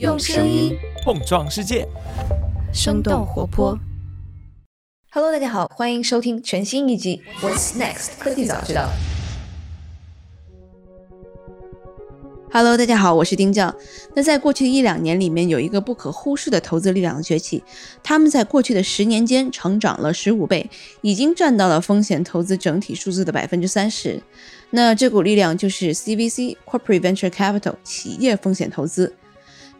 [0.00, 1.86] 用声音碰撞世界，
[2.72, 3.78] 生动活泼。
[5.12, 8.82] Hello，大家好，欢迎收听全新一集《What's Next 科技早知道》。
[12.50, 13.72] Hello，大家好，我是丁酱。
[14.16, 17.62] 那在过去一两年里面，有一个不可忽视的投资力量的崛起，
[18.02, 20.68] 他们在过去的十年间成长了十五倍，
[21.02, 24.20] 已经占到了风险投资整体数字的百分之三十。
[24.70, 29.14] 那这股力量就是 CVC（Corporate Venture Capital） 企业风险投资。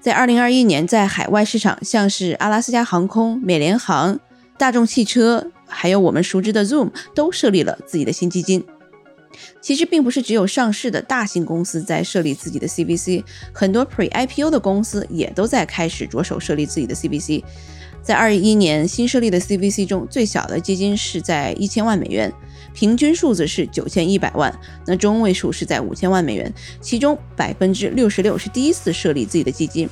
[0.05, 4.21] 在二零二一年，在海外市场，像是阿拉斯加航空、美联航、
[4.59, 8.63] 大众汽车，还有我们熟知的 Zoom，都设立了自己的新基金。
[9.63, 13.25] 其实并不是只有上市的大型公司在设立自己的 CVC，
[13.55, 17.43] 很多 Pre-IPO 的公司也都在开始着手设立自己的 CVC。
[18.03, 22.31] 在二一年新设立的 CVC 中，最小的基金是在一千万美元，
[22.75, 24.53] 平均数字是九千一百万，
[24.85, 29.89] 那中位数是在五千万美元，其中百分之六十六是第一次设立自己的基金。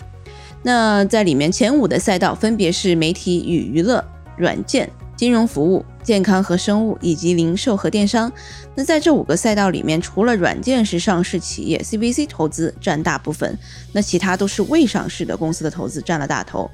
[0.62, 4.04] 那在里面前五的赛道分别是媒体与娱乐、
[4.36, 8.30] 软件、金融服务、健康和生物以及零售和电商。
[8.74, 13.58] 那在这五个赛道里面，除了软件是上市企业 CVC 投资占大部分，
[13.92, 16.70] 那其他都是未上市的公司的投资占了大头。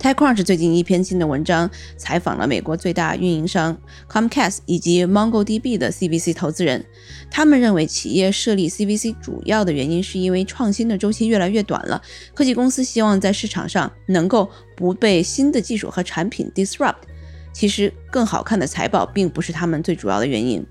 [0.00, 3.76] TechCrunch 最近一篇新的文章采访了美国最大运营商
[4.10, 6.82] Comcast 以及 MongoDB 的 CVC 投资人，
[7.30, 12.00] 他们认为企业设立 CVC 主要的原因是因为创新的周期越来越短了，
[12.32, 16.94] 科技公司希望在市场上能够不被新的技术和产品 disrupt。
[17.52, 20.64] 其实更好看的财报并不是他们最主要的原因。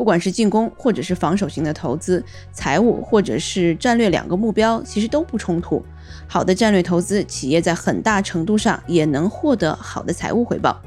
[0.00, 5.84] 不管是进攻或者是防守型的投资，财务或者是战略两个目标其实都不冲突。
[6.26, 10.80] 好的战略投资，企业在很大程度上也能获得好的财务回报。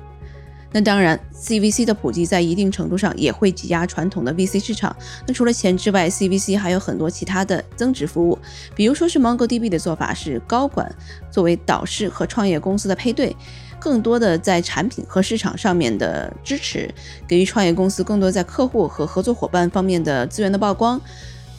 [0.71, 4.95] 那当然，CVC 的普及在一定程度上也会挤压传统的 VC 市场。
[5.27, 8.35] 那除了钱之外，CVC 还有很多其他的增值服务，
[8.73, 10.91] 比如说是 MongoDB 的做法是高管
[11.29, 13.35] 作为导师和创业公司的配对。
[13.83, 16.89] 更多的在产品和市场上面的支持，
[17.27, 20.99] 给予创业公司更多在客户和合作伙伴方面的资源的曝光。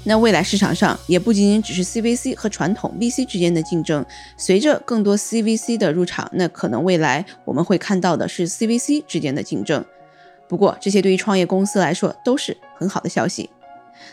[0.04, 4.02] 那未来市场上也不仅仅只是 CVC 和传统 VC 之间的竞争，
[4.38, 9.84] 随着更多 CVC 的入场，那可能未来我们会看到的是 CVC 之间的竞争。
[10.48, 13.50] 不过这些对于创业公司来说都是很好的消息。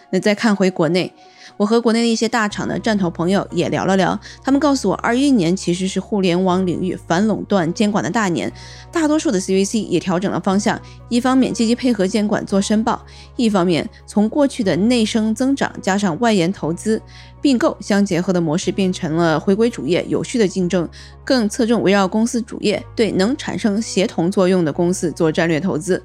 [0.09, 1.13] 那再看回国内。
[1.61, 8.51] 我和国内的一些大厂的战投朋友也聊了聊，他们告诉我，二一年其实是互联网领域反垄断监管的大年，
[8.91, 13.05] 大多数的 CVC 也调整了方向，一方面积极配合监管做申报，
[13.35, 16.99] 一方面从过去的内生增长加上外延投资
[17.39, 20.89] 并购相结合的模式，变成了回归主业有序的竞争，
[21.23, 26.03] 更侧重围绕公司主业对能产生协同作用的公司做战略投资。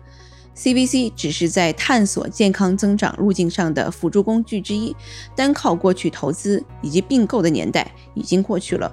[0.56, 4.96] CVC 只是在探索健康增长路径上的辅助工具之一，
[5.36, 8.90] 单靠过去投资以及并购的年代已经过去了。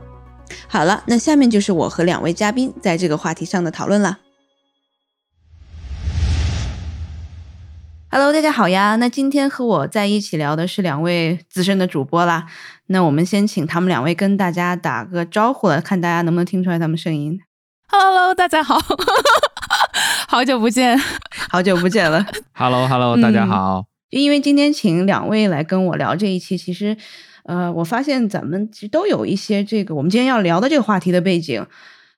[0.67, 4.19] 好了，那下面就是我和两位嘉宾在这个话题上的讨论了。
[8.11, 8.97] Hello，大家好呀！
[8.97, 12.45] 那今天和我在一起聊的是两位资深的主播啦。
[12.87, 17.39] 那我们先请他们两位跟大家打个招呼了，看大家能不能听出来他们声音。
[17.87, 18.77] Hello，大家好。
[20.27, 20.97] 好久不见，
[21.49, 22.25] 好久不见了。
[22.53, 23.85] Hello，Hello，大家好。
[24.09, 26.95] 因为今天请两位来跟我聊这一期，其实，
[27.45, 31.65] 呃，我发现咱们其实都有一些这个我们今天要聊的这个话题的背景，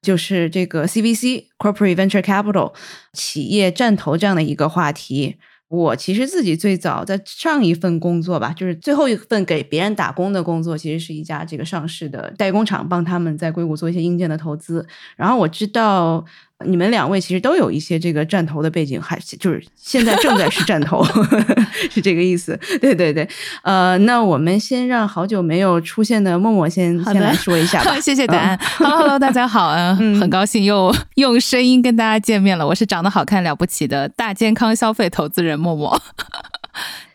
[0.01, 2.73] 就是这个 CVC（Corporate Venture Capital）
[3.13, 5.37] 企业战投这样的一个话题。
[5.67, 14.85] 我其实自己最早在上一份工作吧，就是最后一份给别人打工的工作，其实是一家这个上市的代工厂，帮他们在硅谷做一些硬件的投资。
[15.15, 16.25] 然后我知道。
[16.65, 21.03] 你们两位其实都有一些这个战投的背景，还就是现在正在是战投，
[21.91, 22.57] 是这个意思。
[22.79, 23.27] 对对对，
[23.63, 27.99] 呃，那我们先让好久没有出现的默默先先来说一下吧。
[27.99, 28.57] 谢谢答案。
[28.77, 32.65] Hello Hello，大家好， 嗯，很高兴又用声音跟大家见面了。
[32.65, 36.01] 我是长得好看了不起的大健康消费投资人默默。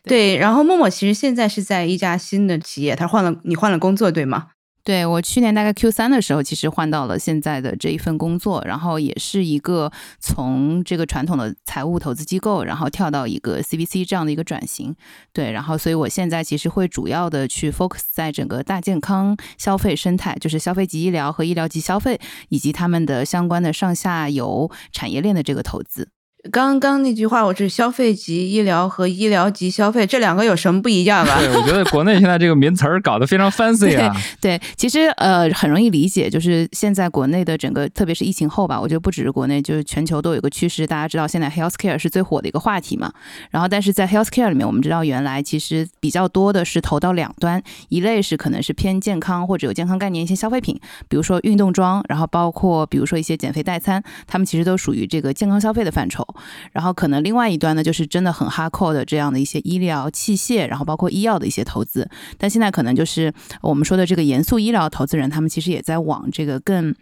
[0.05, 4.49] 对，然后默默其实现在是在一家新的企业，他换了你换了工作对吗？
[4.83, 14.97] 对我去年大概 Q 三的时候，其实换到了现在的这一份工作，然后也是一个从这个传统的财务投资机构，然后跳到一个 CVC 这样的一个转型。
[15.33, 22.19] 对，然后所以我现在其实会主要的去 focus 在整个大健康消费生态，就是消费级医疗和医疗级消费
[22.49, 26.09] 以及他们的相关的上下游产业链的这个投资。
[26.51, 31.37] 刚刚那句话，我是消费级医疗和医疗级消费，这两个有什么不一样啊？
[31.39, 34.17] 对，我觉得国内现在这个名词儿搞得非常 fancy 啊。
[34.41, 40.87] 对，其实呃很容易理解，就是现在国内的整个，特别是疫情后吧，我觉得不只是国内，就是全球都有一个趋势。
[40.87, 43.13] 大家知道现在 healthcare 是最火的一个话题嘛。
[43.51, 56.27] 然后，但是在 healthcare 里面，我们知道原来其实比较多的是投到两端，一类是可能是偏健康或者有健康概念一些消费品，比如说运动装，然后包括比如说一些减肥代餐，他们其实都属于这个健康消费的范畴。
[56.73, 62.09] 然后可能另外一端呢，就是真的很 hardcore 的这样的一些医疗器械，然后包括医药的一些投资。
[62.39, 66.95] 但现在可能就是我们说的这个严肃医疗投资人，他们其实也在往这个更。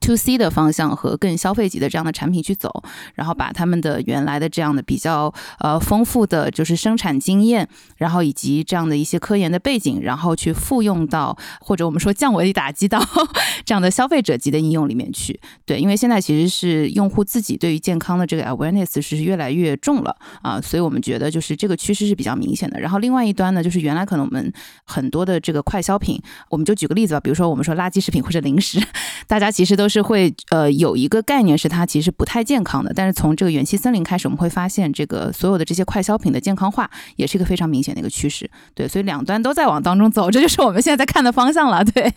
[0.00, 2.82] To C 的方向和更消费级的这样的产品去走，
[3.14, 13.02] 然后把他们的原来的这样的比较呃丰富的就是生产经验，然后以及这样的一些科研的背景，然后去复用到或者我们说降维打击到
[13.64, 15.40] 这样的消费者级的应用里面去。
[15.64, 22.78] 对，因为现在其实是用户自己对于健康的这个 awareness 是越来越重了啊，所以我们觉得就是这个趋势是比较明显的。
[22.78, 24.52] 然后另外一端呢，就是原来可能我们
[24.84, 26.20] 很多的这个快消品，
[26.50, 28.80] 我们就举个例子吧，比如说我们说垃圾食品或者零食，
[29.26, 38.50] 大家其实都是会呃有一个概念是它其实不太健康的，但是从这个元气森林开始，我们会发现这个所有的这些快消品的健康化也是一个非常明显的一个趋势。
[38.74, 41.84] 对，所以两端都在往当中走，这就是我们现在在看的方向了。
[41.84, 42.12] 对，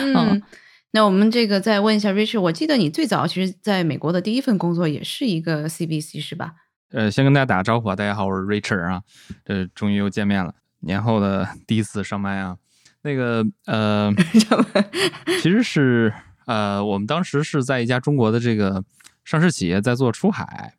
[0.00, 0.40] 嗯，
[0.92, 6.52] 那我们这个再问一下 Richard，我记得你最早其实在美国的第一份工作也是一个 CBC 是吧？
[6.92, 9.00] 呃，先跟大家打个招呼啊，大家好，我是 Richard 啊，
[9.44, 12.56] 这终于又见面了，年后的第一次上麦啊，
[13.02, 14.12] 那个呃，
[15.42, 16.12] 其实是。
[16.46, 18.84] 呃，我们当时是在一家中国的这个
[19.24, 20.74] 上市企业在做出海。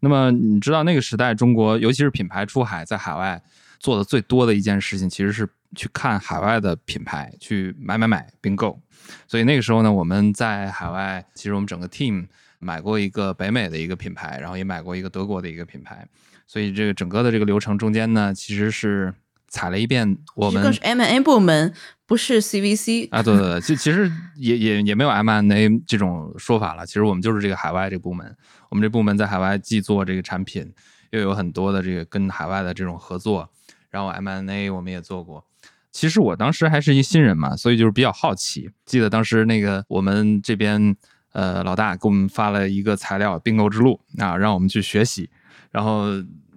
[0.00, 3.42] 那么你知道那个时代，中国尤其是品牌出海，在海外
[3.80, 8.80] 做的最多的一件事情，其实是去看海外的品牌，去买买买并购。
[9.26, 12.28] 所以那个时候呢，我们在海外，其实我们整个 team
[12.60, 16.06] 买过一个北美的一个品牌，然后也买过一个德国的一个品牌。
[16.46, 19.12] 所以这个整个的这个流程中间呢，其实是
[19.48, 20.72] 踩了一遍我们。
[20.72, 21.74] 是 M&A 部门。
[22.06, 26.86] 不是 CVC 啊，对对对，就其实也也也没有 M&A 这种说法了。
[26.86, 28.34] 其实我们就是这个海外这个部门，
[28.70, 30.72] 我们这部门在海外既做这个产品，
[31.10, 33.50] 又有很多的这个跟海外的这种合作。
[33.90, 35.44] 然后 M&A 我们也做过。
[35.92, 38.70] 其实我当时还是一新人嘛，所以就是比较好奇。
[38.86, 40.96] 记得当时那个我们这边
[41.32, 45.28] 呃老大给我们发了一个材料《并购之路》啊，让我们去学习。
[45.70, 46.06] 然后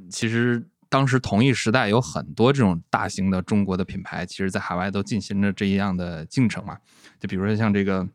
[0.09, 0.65] 其实。
[0.91, 6.77] 当时同一时代有很多这种大型的中国的品牌，其实在海外都进行着这样的进程嘛。
[7.17, 8.05] 就比如说像这个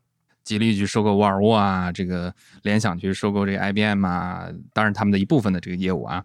[0.44, 2.34] 吉利去收购沃尔沃啊，这个
[2.64, 6.23] 联想去收购这个 IBM 啊，当然他们的一部分的这个业务啊。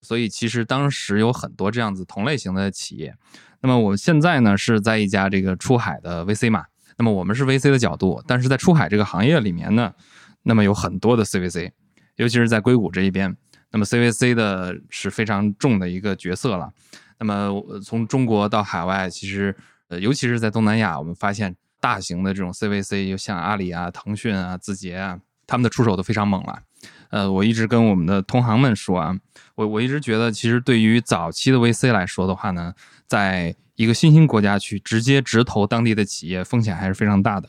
[0.00, 3.14] 所以其实当时有很多这样子同类型的企业。
[3.60, 6.64] 那么我们现在呢是在一家这个出海的 VC 嘛。
[6.98, 9.94] 那么我们是 VC 的角度，但是在出海这个行业里面呢，
[10.42, 11.70] 那么有很多的 CVC，
[12.16, 13.36] 尤其是在硅谷这一边。
[13.72, 16.70] 那么 CVC 的是非常重的一个角色了。
[17.18, 19.56] 那么从中国到海外，其实
[19.88, 26.62] 呃，尤其是在东南亚，我们发现大型的这种 CVC，就像阿里啊、腾讯啊、字节啊，他们的出手都非常猛了。
[27.10, 29.16] 呃，我一直跟我们的同行们说啊，
[29.54, 32.74] 我我一直觉得，其实对于早期的 VC 来说的话呢，
[33.06, 37.48] 在一个新兴国家去直接直投当地的企业，风险还是非常大的。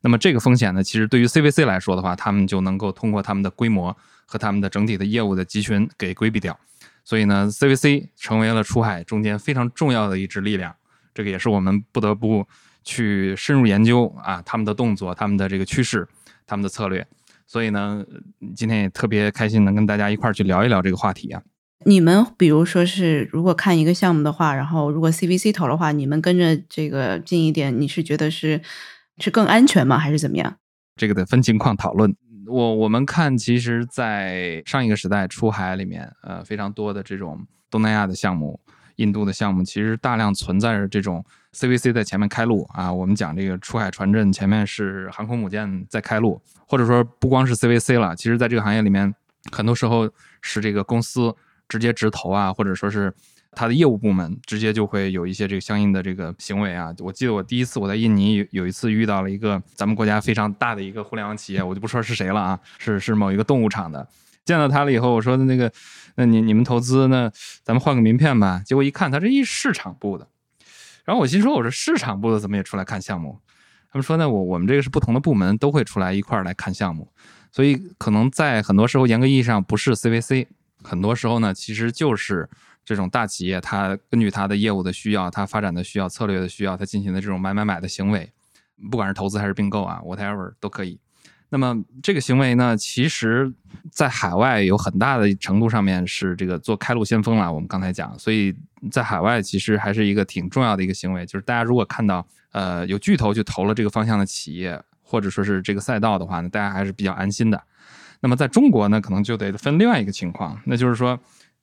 [0.00, 3.96] 那么这个风险呢，其实对于 CVC 来说的话，他们就能够通过他们的规模。
[4.30, 6.56] 和他们的整体的业务的集群给规避掉，
[7.02, 10.76] 所以呢，CVC 成为了出海中间非常重要的一支力量。
[11.14, 12.46] 这个也是我们不得不
[12.84, 16.06] 去深入研究啊，他们的动作、他们的这个趋势、
[16.46, 17.06] 他们的策略。
[17.46, 18.04] 所以呢，
[18.54, 21.42] 今天也特别开心能跟大家一块儿去聊一聊这个话题啊。
[21.86, 28.60] 你们比如说是如果看一个项目的话，然后如果 CVC 投的话，你们跟着这个近一点，你是觉得是
[29.16, 29.96] 是更安全吗？
[29.96, 30.58] 还是怎么样？
[30.96, 32.14] 这个得分情况讨论。
[32.48, 38.58] 我我们看，其实，在上一个时代出海里面，呃，非常多的这种东南亚的项目、
[38.96, 42.92] 印度的项目，其实大量存在着这种 CVC 在前面开路啊。
[42.92, 49.14] 我们讲这个出海船阵，前面是航空母舰在开路，或者说不光是 CVC 了，其实在这个行业里面，
[49.52, 51.34] 很多时候是这个公司
[51.68, 53.12] 直接直投啊，或者说是。
[53.58, 56.94] 他的业务部门直接就会有一些这个相应的这个行为啊。
[57.00, 64.08] 我记得我第一次我在印尼有一次遇到了一个咱们国家非常大的一个互联网企业，我就不说是谁了啊，是是某一个动物厂的。
[64.44, 65.72] 见到他了以后，我说的那个，
[66.14, 67.28] 那你你们投资那
[67.64, 68.62] 咱们换个名片吧。
[68.64, 70.28] 结果一看，他是一市场部的。
[71.04, 73.40] 然后我心说，我说市场部的怎么也出来看项目？
[73.90, 77.10] 他们说呢，我我们这个是不同的部门都会出来一块儿来看项目，
[77.50, 80.46] 所以可能在很多时候严格意义上不是 CVC，
[80.84, 82.48] 很多时候呢其实就是。
[82.88, 88.32] 这种大企业，它根据它的业务的需要，它发展的需要，策略的需要，它进行的这种买买买的行为，
[88.90, 90.98] 不管是投资还是并购啊，whatever 都可以。
[91.50, 93.52] 那么这个行为呢，其实
[93.92, 97.52] 在海外有很大的程度上面是这个做开路先锋了。
[97.52, 98.56] 我们刚才讲，所以
[98.90, 107.62] 在海外其实还是一个挺重要的一个行为，就是大家如果看到呃有巨头去投了这个方向的企业，或者说是这个赛道的话呢，大家还是比较安心的。
[108.20, 111.18] 那么在中国呢，可能就得分另外一个情况，那就是说，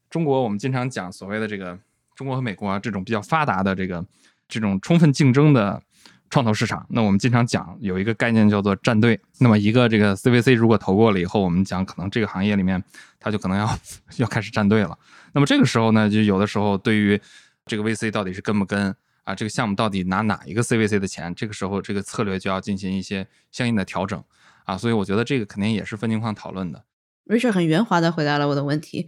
[0.10, 1.78] 中国我们经常讲所谓的这个
[2.16, 4.06] 中国和美国啊这种比较发达的这个
[4.48, 5.82] 这种充分竞争的。
[6.28, 9.18] 创投市场，那我们经常讲有一个概念叫做站队。
[9.40, 12.84] 那么一个这个 CVC 如果投过了以后，我们讲可能这个行业里面
[13.20, 13.80] 它就可能要
[14.18, 14.98] 要开始站队了。
[15.34, 17.22] 那么这个时候呢，就有的时候对于
[17.68, 18.94] 这个 VC 到底是跟不跟
[19.24, 24.22] 啊，这个项目到底拿哪一个 CVC 的钱，这个时候这个策略就要进行一些相应的调整
[24.66, 24.76] 啊。
[24.76, 26.84] 所以我觉得这个肯定也是分情况讨论的。
[27.28, 29.08] Richard 很圆滑的回答了我的问题，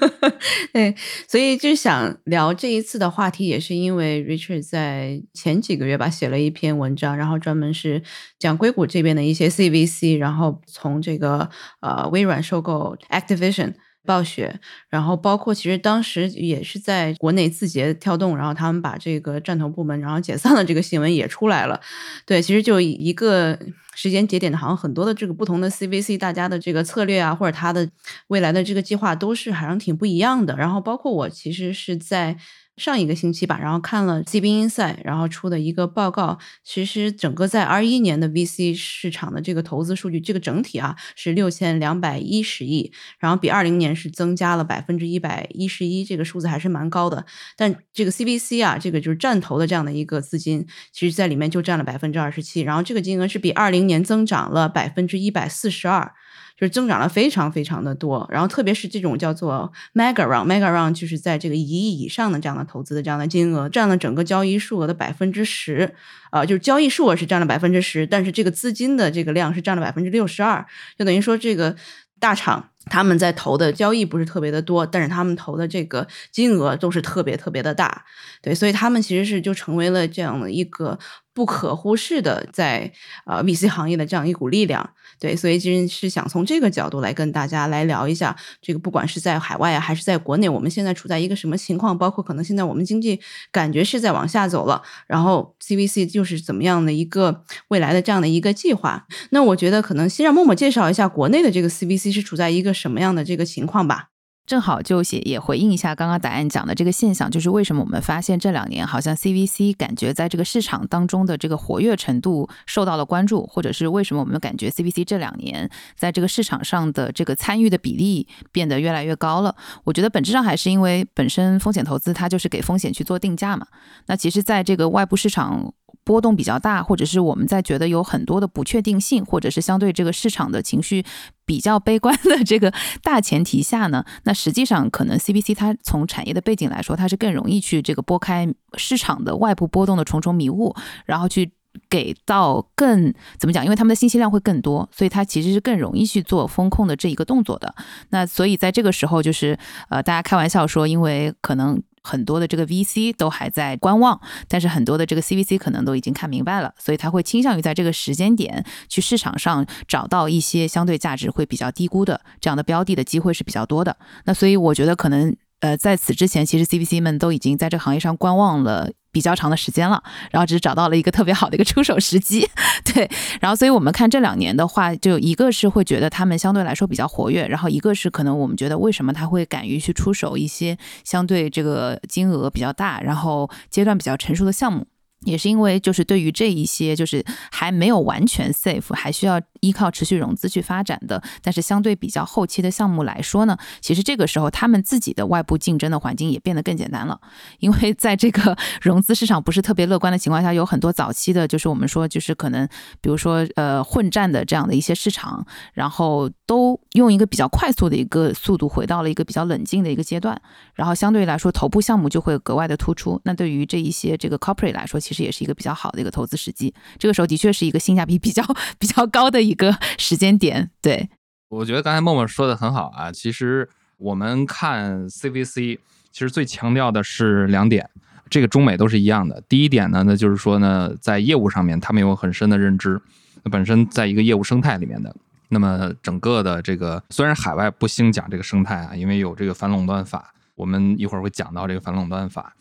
[0.72, 0.94] 对，
[1.26, 8.02] 所以就想聊这一次的话题，也是因为 Richard 在前几个月吧写了一篇文章，然后专门是
[8.38, 11.48] 讲硅谷这边的一些 CVC，然后从这个
[11.80, 13.74] 呃微软收购 Activision。
[14.08, 21.78] 暴雪，然后包括其实当时也是在国内字节跳动，然后他们把这个战投部门然后解散了这个新闻也出来了。
[22.24, 23.58] 对，其实就一个
[23.94, 27.86] 时间节点的，好像很多的这个不同的 CVC，大家的这个策略啊，或者他的
[28.28, 30.56] 未来的这个计划都是好像挺不一样的。
[30.56, 32.38] 然后包括我其实是在。
[32.78, 47.26] 上一个星期吧，然后看了 CBN 艇然后出的一个报告，其实整个在二一年的 VC 市场的这个投资数据，这个整体啊是六千两百一十亿，然后比二零年是增加了百分之一百一十一，这个数字还是蛮高的。
[47.56, 56.12] 但这个 CBC 啊，这个就是战投的这样的一个资金，其实在里面就占了百分之二十七，然后这个金额是比二零年增长了百分之一百四十二。
[56.58, 65.94] 就是增长了非常非常的多，然后特别是这种叫做 mega round，mega round 就是在这个一亿以上的这样的投资的这样的金额，占了整个交易数额的百分之十，
[66.30, 70.66] 啊，就是交易数额是占了百分之十，但是这个资金的这个量是占了百分之六十二，
[70.98, 71.76] 就等于说这个
[72.18, 78.04] 大厂他们在投的交易不是特别的多，但是他们投的这个金额都是特别特别的大，
[78.42, 80.98] 对，所以他们其实是就成为了这样的一个。
[81.38, 82.90] 不可忽视的，在
[83.24, 84.90] 呃 VC 行业的这样一股力量，
[85.20, 91.96] 对，所以其实是想从这个角度来跟大家来聊一下，这个不管是在海外啊，还是在国内，我们现在处在一个什么情况？
[91.96, 93.20] 包括可能现在我们经济
[93.52, 99.06] 感觉是在往下走了，然后 CVC 就是怎么样的一个未来的这样的一个计划？
[99.30, 104.08] 那我觉得可能先让默默介绍一下国内的这个 CVC 是处在一个什么样的这个情况吧。
[104.48, 119.54] 正好就写也回应一下刚刚答案讲的这个现象，就是为什么我们发现这两年好像 CVC 感觉在这个市场当中的这个活跃程度受到了关注，或者是为什么我们感觉 CVC 这两年在这个市场上的这个参与的比例变得越来越高了？
[119.84, 123.66] 我觉得本质上还是因为本身风险投资它就是给风险去做定价嘛。
[124.06, 125.74] 那其实在这个外部市场。
[126.08, 131.04] 波动比较大，或者是我们在觉得有很多的不确定性，或者是相对这个市场的情绪
[131.44, 132.72] 比较悲观的这个
[133.02, 138.48] 大前提下呢， 那实际上可能 CBC 它从产业的背景来说，它是更容易去这个拨开
[138.78, 140.74] 市场的外部波动的重重迷雾，
[141.04, 141.52] 然后去
[141.90, 143.62] 给到更怎么讲？
[143.62, 147.74] 因为他们的信息量会更多，所以它其实是更容易去做风控的这一个动作的。
[148.08, 149.58] 那所以在这个时候，就是
[149.90, 151.82] 呃，大家开玩笑说，因为可能。
[152.02, 163.96] 很多的这个 VC 都还在观望，但是很多的这个 CVC 可能都已经看明白了，所以他会倾向于在这个时间点去市场上找到一些相对价值会比较低估的这样的标的的机会是比较多的。
[164.24, 165.36] 那所以我觉得可能。
[165.60, 172.48] 呃，在此之前，其实 CVC 们都已经在这个行业上观望了比较长的时间了，然后只是找到了一个特别好的一个出手时机，
[172.94, 173.10] 对。
[173.40, 184.86] 然后，所以我们看这两年的话，就一个是会觉得他们相对来说比较活跃，然后一个是可能我们觉得为什么他会敢于去出手一些相对这个金额比较大，然后阶段比较成熟的项目。
[185.22, 197.20] 也是因为，就是对于这一些就是还没有完全 safe，还需要依靠持续融资去发展的，但是相对比较后期的项目来说呢，其实这个时候他们自己的外部竞争的环境也变得更简单了。
[197.58, 202.66] 因为在这个 融资市场不是特别乐观的情况下，有很多早期的，就是我们说就是可能，
[203.00, 210.40] 比如说呃混战的这样的一些市场，然后都用一个比较快速的一个速度回到了一个比较冷静的一个阶段，
[210.74, 213.20] 然后相对来说头部项目就会格外的突出。
[213.24, 218.42] 那对于这一些这个 corporate 来说，其实也是一个比较好的一个投资时机，这个时候的确是一个性价比比较
[218.78, 220.70] 比较高的一个时间点。
[220.82, 221.08] 对，
[221.48, 223.10] 我觉得刚才默默说的很好啊。
[223.10, 225.78] 其实我们看 CVC，
[226.12, 227.88] 其实最强调的是两点，
[228.28, 229.42] 这个中美都是一样的。
[229.48, 233.00] 第一点呢，那就是说呢，在业务上面他们有很深的认知，
[233.42, 235.14] 那本身在一个业务生态里面的，
[235.48, 242.54] 那么整个的这个虽然海外不兴讲这个生态啊，因为有这个反垄断法，我们一会儿会讲到这个反垄断法。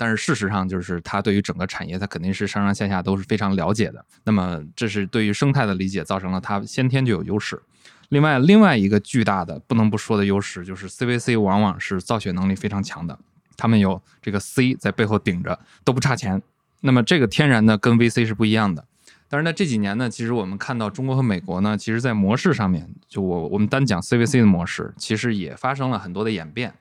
[0.00, 4.02] 但是事实上就是他对于整个产业，他肯定是上上下下都是非常了解的。
[4.24, 7.60] 那么这是对于生态的理解，造成了他先天就有优势。
[8.08, 13.18] 另外，另外一个巨大的不能不说的优势就是 CVC 往往是造血能力非常强的，
[13.58, 16.40] 他们有这个 C 在背后顶着，都不差钱。
[16.80, 18.86] 那么这个天然的跟 VC 是不一样的。
[19.28, 26.72] 但是呢，这几年呢，其实我们看到中国和美国呢，其实在模式上面，就我我们单讲 CVC 的模式，其实也发生了很多的演变。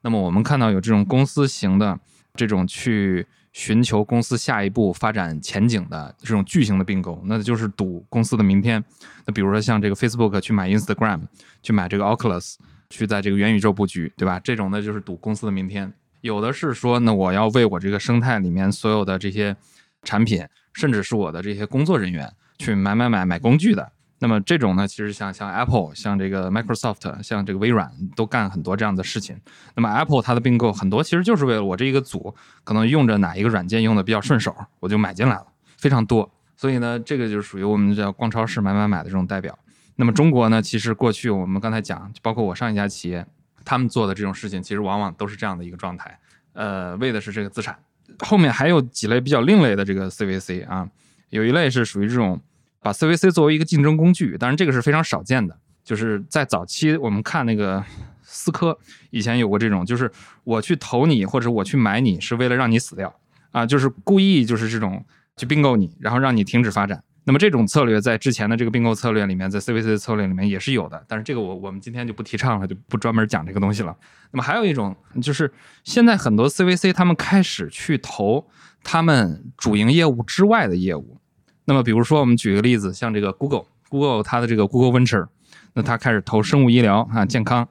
[0.00, 2.00] 那么我们看到有这种公司型的
[2.34, 8.82] 这种去寻求公司下一步发展前景的这种巨型的并购，那就是赌公司的明天。
[9.26, 11.20] 那比如说像这个 Facebook 去买 Instagram，
[11.62, 12.56] 去买这个 Oculus，
[12.90, 14.40] 去在这个元宇宙布局，对吧？
[14.40, 15.92] 这种呢就是赌公司的明天。
[16.20, 19.56] 有的是说，那我要为我这个生态里面所有的这些
[20.02, 20.44] 产品。
[20.74, 23.92] 甚至是我的这些工作人员去买买买买工具的，
[24.22, 29.36] 那么这种呢，其实像像 Apple、像这个 Microsoft、像这个微软都干很多这样的事情。
[29.74, 36.30] 那么 Apple 它的并购很多其实就是为了我这一个组可能用着哪一个软件用的比较顺手，我就买进来了，非常多。
[36.56, 39.58] 所以呢，这个就是属于我们叫逛超市买买买的这种代表。
[39.96, 43.26] 那么中国呢，其实过去我们刚才讲，包括我上一家企业，
[43.64, 46.16] 他们做的这种事情，其实往往都是这样的一个状态，
[46.52, 47.76] 呃，为的是这个资产。
[48.20, 50.88] 后面还有几类比较另类的这个 CVC 啊，
[51.30, 52.40] 有一类是属于这种
[52.82, 55.56] 把 CVC 作为一个竞争工具，当然这个是非常少见的。
[55.84, 57.84] 就是在早期我们看那个
[58.22, 58.78] 思科
[59.10, 60.10] 以前有过这种，就是
[60.44, 63.12] 我去投你或者我去买你是为了让你死掉
[63.50, 65.04] 啊，就是故意就是这种
[65.36, 67.02] 去并购你，然后让你停止发展。
[67.24, 73.96] 那么这种策略在之前的这个并购策略里面，在 CVC 的策略里面也是有的，但是这个我我们今天就不提倡了，就不专门讲这个东西了。
[74.30, 75.52] 那么还有一种就是
[75.84, 78.48] 现在很多 CVC 他们开始去投
[78.82, 81.18] 他们主营业务之外的业务。
[81.64, 85.28] 那么比如说我们举个例子，像这个 Google，Google 它的这个 Google Venture，
[85.74, 87.68] 那它开始投生物医疗啊、健康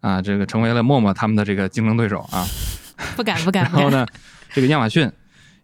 [0.00, 2.46] 啊，这个成为了陌陌他们的这个竞争对手啊。
[3.16, 3.64] 不敢不敢。
[3.72, 4.06] 然后呢，
[4.52, 5.10] 这个亚马逊。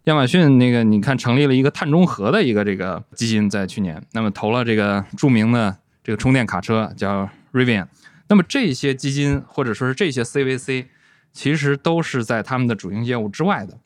[0.05, 7.85] 亚马逊那个，你看成立了一个碳中和的一个这个基金，在去年，那么投了这个著名的这个充电卡车叫 Rivian。
[8.27, 10.87] 那么这些基金或者说是这些 CVC，
[11.31, 13.77] 其实都是在他们的主营业务之外的，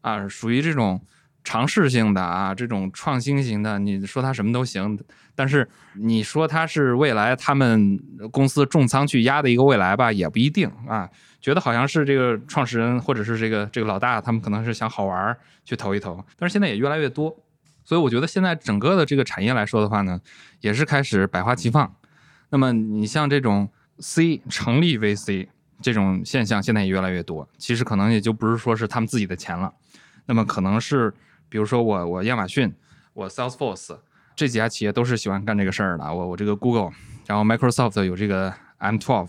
[0.00, 1.02] 啊，属于这种
[1.48, 3.78] 尝试性的啊，这种创新型的。
[3.78, 4.98] 你说它什么都行，
[5.34, 7.98] 但是你说它是未来他们
[8.30, 11.08] 公司重仓去压的一个未来吧，也不一定啊。
[11.40, 17.34] 觉得好像是这个创始人或者是这个这个老大，他们可能是想好玩去投一投，但是现在也越来越多，
[17.82, 20.20] 所以我觉得现在整个的这个产业来说的话呢，
[20.60, 21.90] 也是开始百花齐放。
[22.50, 25.48] 那么你像这种 C 成立 VC
[25.80, 27.48] 这种现象，现在也越来越多。
[27.56, 29.72] 其实可能也就不是说是他们自己的钱了，
[30.26, 31.14] 那么可能是
[31.48, 32.74] 比如说我我亚马逊，
[33.12, 33.98] 我 Salesforce
[34.36, 36.04] 这几家企业都是喜欢干这个事儿的。
[36.14, 36.92] 我我这个 Google，
[37.26, 39.28] 然后 Microsoft 有这个 M12。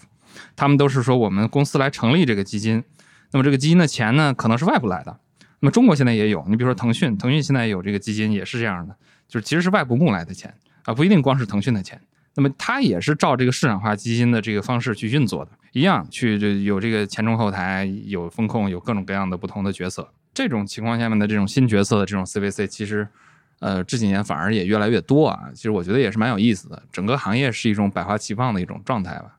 [0.55, 2.83] 他们都是说我们公司来成立这个基金，
[3.31, 5.19] 那么这个基金的钱呢，可能是外部来的。
[5.59, 8.95] 那么中国现在也有，你比如说腾讯，腾讯现在有这个基金，也是这样的，
[9.27, 10.53] 就是其实是外部募来的钱
[10.83, 11.99] 啊，不一定光是腾讯的钱。
[12.35, 20.13] 那么它也是照这个市场化基金的这个方式去运作的，一样去就有这个前中后台，有风控，有各种各样的不同的角色。
[20.33, 23.07] 这种情况下面的这种新角色的这种 CVC，其实
[23.59, 25.49] 呃这几年反而也越来越多啊。
[25.53, 29.35] 其实我觉得也是蛮有意思的，整个行业是一种百花齐放的一种状态吧。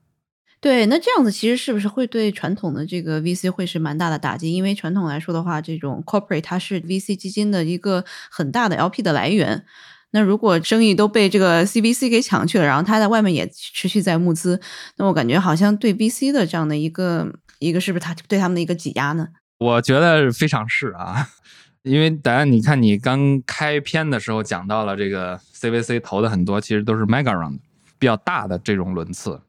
[0.61, 4.53] 对，那这样子其实是不是会对传统的这个 VC 会是蛮大的打击？
[4.53, 9.65] 因为传统来说的话，这种 corporate 它是 VC 基金的一个很大的 LP 的来源。
[10.11, 14.61] 那如果生意都被这个 CVC 给抢去了，然后它在外面也持续在募资，
[14.97, 19.29] 那我感觉好像对 VC 的这样的一个一个是不是它对他们的一个挤压呢？
[19.61, 21.29] 我觉得非常是啊，
[21.85, 27.59] 因为大家你看你刚开篇的时候讲到了这个 CVC 投的很多，其实都是 mega round
[27.99, 29.43] 比较大的这种轮次。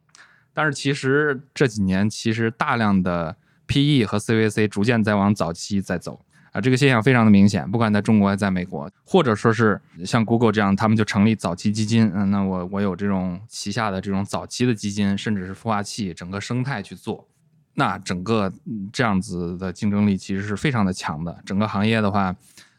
[0.53, 7.71] 但是其实这几年，其实大量的 PE 和 CVC 逐渐在往早期在走啊，这个现象非常的明显。
[7.71, 12.11] 不管在中国还在美国，或者说是像 Google 这样，他们就成立早期基金。
[12.13, 17.29] 嗯，那我我有这种旗下的这种早期的基金，甚至是孵化器，整个生态去做，
[17.73, 18.51] 那整个
[18.91, 21.41] 这样子的竞争力其实是非常的强的。
[21.45, 22.35] 整个行业的话，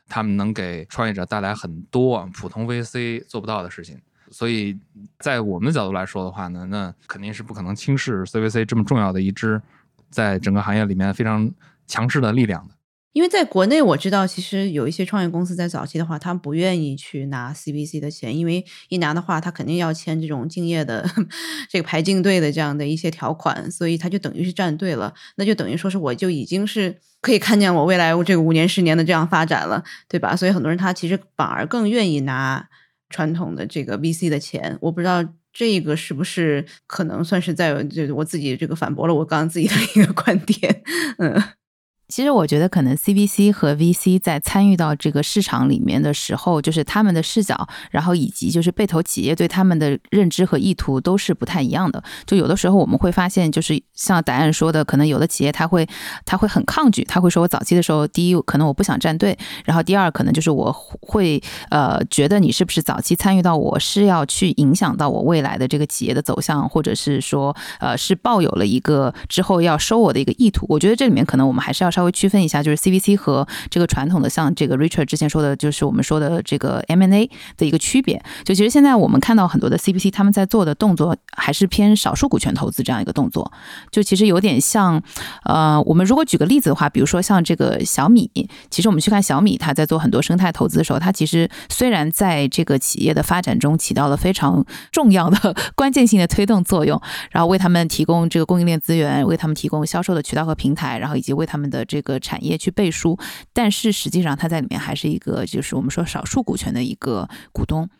[0.08, 4.00] 他们能给创业者带来很多普通 VC 做不到的事情。
[4.30, 4.78] 所以
[5.18, 9.60] 在我们的角度来说的话呢，那肯定是不可能轻视 CVC 这么重要的一支，
[10.10, 11.50] 在整个行业里面非常
[11.86, 12.74] 强势的力量的。
[13.12, 21.08] 因为在国内我知道，其实有一些创业公司在早期的话，他不愿意去拿 CVC 的钱，因为一拿的话，他肯定要签这种敬业的
[21.68, 30.34] 这个排竞队的这样的一些条款，所以他就等于是站队了，那就等于说是我就已经是可以看见我未来这个五年十年的这样发展了，对吧？
[30.34, 32.68] 所以很多人他其实反而更愿意拿。
[33.14, 35.22] 传统的这个 VC 的钱，我不知道
[35.52, 40.82] 这个是不是可能算是在就我自己这个反驳了我刚刚自己的一个观点，
[41.18, 41.38] 嗯。
[42.12, 52.04] 其实我觉得，可能 CVC 和 VC 在参与到这个市场里面的时候，就是他们的视角，然后以及就是被投企业对他们的认知和意图都是不太一样的。
[52.26, 55.88] 就有的时候我们会发现，就是像答案说的，可能有的企业他会
[56.26, 60.70] 他会很抗拒，他会说我早期的时候，第一可能我不想站队，然后第二可能就是我
[61.00, 70.66] 会呃觉得你是不是早期参与到我是要去影响到我未来的这个企业的走向，或者是说呃是抱有了一个之后要收我的一个意图。
[70.68, 72.01] 我觉得这里面可能我们还是要稍。
[72.02, 78.20] 稍微区分一下，就是 CVC 和这个传统的，像这个 Richard 之前说的，就是我们说的这个 M&A 的一个区别。
[78.44, 83.52] 就其实现在我们看到很多的 CVC 他们在做的动作，还是偏少数股权投资这样一个动作。
[83.92, 85.00] 就其实有点像，
[85.44, 88.28] 呃，我们如果举个例子的话，比如说像这个小米，
[88.68, 103.18] 其实我们去看小米，它在做很多生态投资的时候，它其实虽然在这个企业的发展中起到了非常重要的 关键性的推动作用，然后为他们提供这个供应链资源，为他们提供销售的渠道和平台，然后以及为他们的这个产业去背书，
[103.52, 107.90] 但是实际上它在里面还是一个，就是我们说少数股权的一个股东。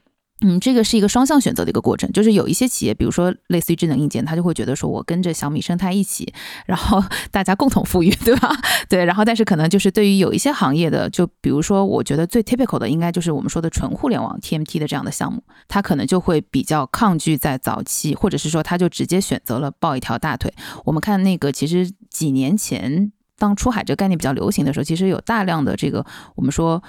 [0.44, 6.33] 嗯，这个是一个双向选择的一个过程，就是有一些企业，比如说类似于智能硬件，他就会觉得说我跟着小米生态一起，
[6.66, 7.00] 然后
[7.31, 8.50] 大家共同富裕，对吧？
[8.90, 20.52] 对，然后但是可能就是对于有一些行业的，就比如说我觉得最 typical 的应该就是我们说的纯互联网 TMT 的这样的项目，他可能就会比较抗拒在早期，或者是说他就直接选择了抱一条大腿。
[20.85, 23.12] 我们看那个其实几年前。
[23.38, 26.05] 当出海这个概念比较流行的时候，其实有大量的这个
[26.37, 26.83] 我们说。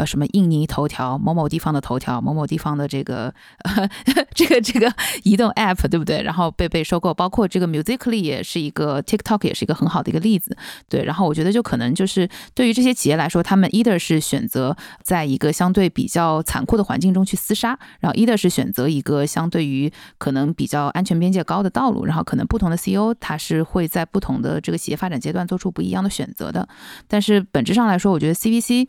[0.00, 3.34] 呃，什么印尼头条，某某地方的头条，某某地方的这个
[4.34, 4.90] 这个这个
[5.24, 6.22] 移动 App，对不对？
[6.22, 10.56] 然后被被收购，包括这个 Musically 也是一个 TikTok 也是一个很好的一个例子。
[10.88, 26.66] 对，然后我觉得就可能就是对于这些企业来说，他们 either 是选择在一个相对比较残酷的环境中去厮杀，然后 either 是选择一个相对于可能比较安全边界高的道路，然后可能不同的 CEO 他是会在不同的这个企业发展阶段做出不一样的选择的。
[27.06, 28.88] 但是本质上来说，我觉得 CVC。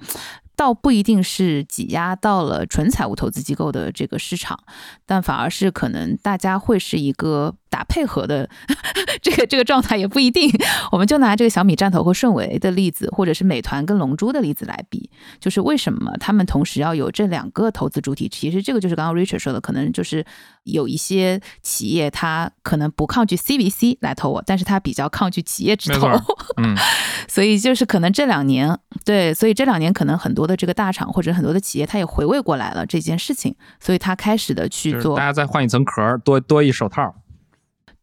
[0.62, 4.60] 倒不一定是挤压到了纯财务投资机构的这个市场，
[5.08, 7.56] 但反而是可能大家会是一个。
[7.72, 8.48] 打配合的
[9.24, 10.52] 这个这个状态也不一定，
[10.92, 18.28] 我们就拿这个小米站投和顺为的例子，或者是美团跟龙珠的例子来比，就是为什么他们同时要有这两个投资主体？
[18.30, 20.24] 其实这个就是刚刚 Richard 说的，可能就是
[20.64, 26.10] 有一些企业它可能不抗拒 CVC 来投我，但是他比较抗拒企业直投。
[26.58, 26.76] 嗯，
[27.30, 37.16] 所以就是可能这两年，对，所以这两年可能很多的这个大厂或者很多的企业，他也回味过来了这件事情，所以他开始的去做，大家再换一层壳，多多一手套。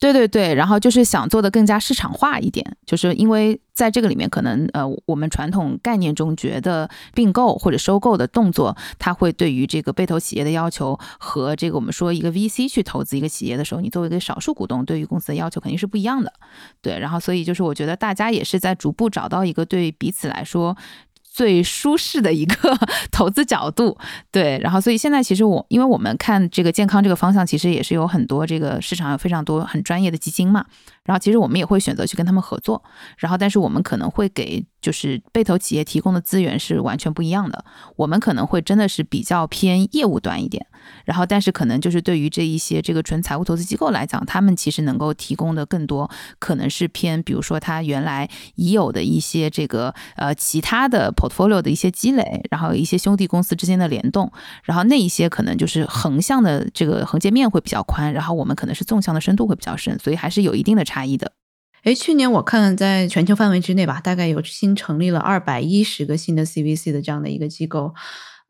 [0.01, 16.33] 对对对，然后就是想做的更加市场化一点，就是因为在这个里面，可能呃，我们传统概念中觉得并购或者收购的动作，它会对于这个被投企业的要求和这个我们说一个 VC 去投资一个企业的时候，你作为一个少数股东，对于公司的要求肯定是不一样的。
[16.81, 20.77] 对，然后所以就是我觉得大家也是在逐步找到一个对彼此来说。
[21.38, 22.77] 最舒适的一个
[23.12, 23.96] 投资角度，
[24.33, 30.64] 对，然后所以现在其实我，因为我们看这个健康这个方向，其实也是有很多这个市场有非常多很专业的基金嘛，
[31.05, 32.83] 然后其实我们也会选择去跟他们合作，
[33.18, 34.66] 然后但是我们可能会给。
[34.81, 37.64] 就是被投企业提供的资源是完全不一样的，
[37.96, 40.64] 我们可能会真的是比较偏业务端一点，
[41.05, 54.31] 然后但是可能就是对于这一些这个纯财务投资机构来讲，他们其实能够提供的更多，可能是偏比如说他原来已有的一些这个呃其他的 portfolio 的一些积累，然后一些兄弟公司之间的联动，
[54.64, 61.33] 然后那一些可能就是横向的这个横截面会比较宽，然后我们可能是纵向的深度会比较深，所以还是有一定的差异的。
[61.85, 67.94] 哎，去年我看在全球范围之内吧，大概有新成立了二百一十个新的 CVC 的这样的一个机构，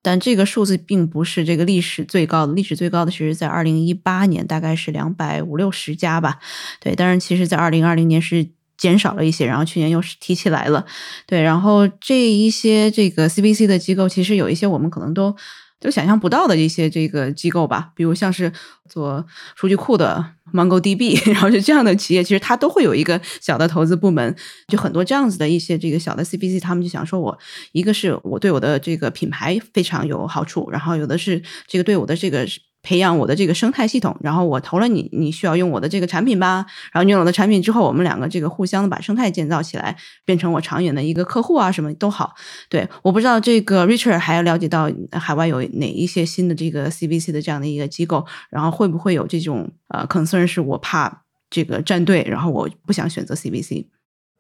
[0.03, 6.39] 但这个数字并不是这个历史最高的，历史最高的其实在二零一八年，大概是两百五六十家吧。
[6.81, 10.87] 对，当然其实在二零二零年是减少了一些，然后去年又是提起来了。
[11.27, 15.37] 对，然后这一些这个 CBC 的机构，其实有一些我们可能都。
[15.81, 18.53] 就想象不到的一些这个机构吧，比如像是
[18.89, 24.35] 做数据库的 MongoDB，然后就这样的企业，其实它都会有一个小的投资部门，
[24.67, 27.39] 就很多这样子的一些这个小的 CBC，他们就想说，我
[27.73, 32.47] 一个是我对我的这个品牌非常有好处，然后有的是这个对我的这个。
[32.83, 36.65] 培养我的这个生态系统，然后我投了你，你需要用我的这个产品吧？
[36.93, 42.35] 然后你有了产品之后，我们两个这个互相的把生态建造起来，变成我长远的一个客户啊，什么都好。
[42.69, 53.87] 对，我不知道这个 Richard 还要了解到海外有哪一些新的这个 CVC 的这样的一个机构，然后会不会有这种呃 concern 是我怕这个站队，然后我不想选择 CVC。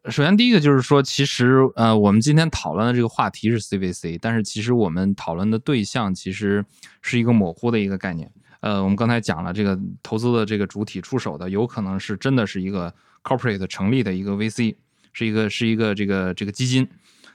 [0.04, 6.64] 首先，第一个就是说，其实呃，我们今天讨论的这个话题是 CVC，但是其实我们讨论的对象其实
[7.02, 8.30] 是一个模糊的一个概念。
[8.60, 14.76] 呃，我们刚才讲了，这个投资的这个主体出手的，有可能是真的是一个 corporate 成立的一个 VC，
[15.12, 16.88] 是一个是一个这个这个基金，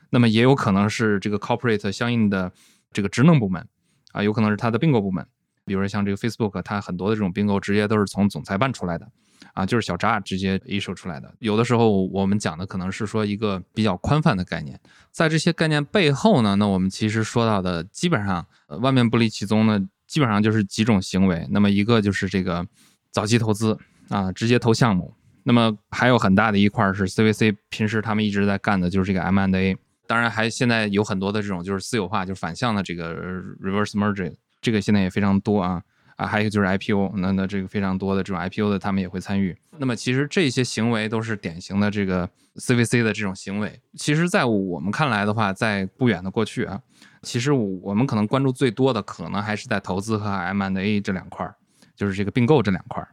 [0.09, 2.51] 那么也有可能是这个 corporate 相应的
[2.91, 3.67] 这个职能部门
[4.13, 5.27] 啊，有可能是它的并购部门，
[5.65, 9.11] 比如说像这个 Facebook，它很多的这种并购直接都是从总裁办出来的。
[9.53, 11.33] 啊，就是小扎直接 issue 出来的。
[11.39, 14.79] 有的时候我们讲的可能是说一个比较宽泛的概念，
[15.11, 18.45] 在这些概念背后呢，那我们其实说到的基本上
[18.81, 21.47] 万变不离其宗呢，基本上就是几种行为。
[21.51, 22.65] 那么一个就是这个
[23.11, 23.77] 早期投资
[24.09, 25.13] 啊，直接投项目。
[25.43, 29.77] 那么还有很大的一块是 CVC 平时他们一直在干的就是这个 M&A。
[30.07, 33.15] 当然还现在有很多的这种就是私有化，就是反向的这个
[33.61, 35.81] reverse merger，这个现在也非常多啊。
[36.15, 39.55] 啊，还有就是 IPO，那那这个非常多的这种 IPO 的，他们也会参与。
[39.77, 43.81] 那么其实这些行为都是典型的这个 CVC 的这种行为。
[43.95, 46.79] 其实，在我们看来的话，在不远的过去啊，
[47.21, 51.55] 其实我们可能关注最多的，可能还是在投资和 M&A 这两块儿，
[51.95, 53.09] 就是这个并购这两块儿。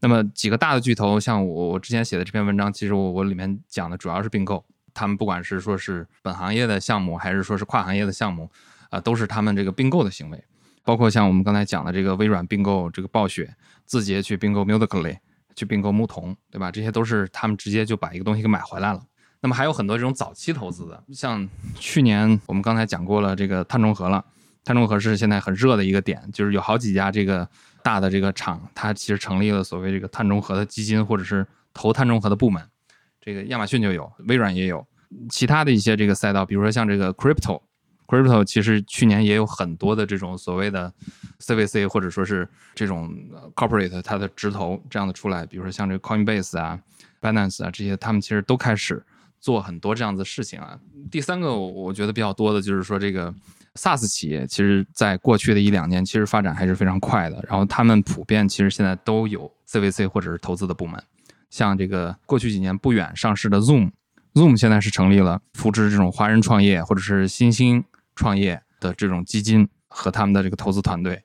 [0.00, 4.64] 那么几个大的巨头，像我我之前写的这篇文章，其实我我里面讲的主要是并购。
[4.94, 8.50] 他们不管是说是本行业的项目，还是说是跨行业的项目，
[8.90, 10.44] 啊，都是他们这个并购的行为。
[10.88, 15.18] 包括像我们刚才讲的这个微软并购这个暴雪，字节去并购 Musically，
[15.54, 16.70] 去并购牧童，对吧？
[16.70, 19.02] 这些都是他们直接就把一个东西给买回来了。
[19.42, 24.24] 那么还有很多这种早期投资的，像去年我们刚才讲过了这个碳中和了，
[24.64, 27.46] 碳中和是现在很热的一个点，就是有好几家这个
[27.82, 32.66] 大的这个厂，它其实成立了所谓这个碳中和的基金或者是投碳中和的部门。
[33.20, 34.86] 这个亚马逊就有，微软也有，
[35.28, 37.60] 其他的一些这个赛道，比如说像这个 Crypto。
[38.08, 40.90] Crypto 其实去年也有很多的这种所谓的
[41.40, 43.14] CVC 或者说是这种
[43.54, 46.80] corporate 它的直投这样的出来，比如说像这个 Coinbase 啊、
[47.20, 49.04] Binance 啊这些，他们其实都开始
[49.38, 50.78] 做很多这样的事情啊。
[51.10, 53.32] 第三个我觉得比较多的就是说这个
[53.74, 60.98] SaaS 企业，其实在过去的一两年其实发展还是非常快的，然后他们普遍其实现在都有 CVC 或者是投资的部门，
[61.50, 67.84] 像这个过去几年不远上市的 Zoom，Zoom 现在是成立了扶持这种华人创业或者是新兴。
[68.18, 71.22] 创业的这种基金和他们的这个投资团队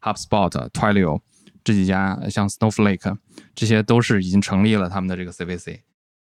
[0.00, 1.20] ，HubSpot、Twilio
[1.64, 3.18] 这几家，像 Snowflake，
[3.56, 5.80] 这些都是已经成立了他们的这个 CVC。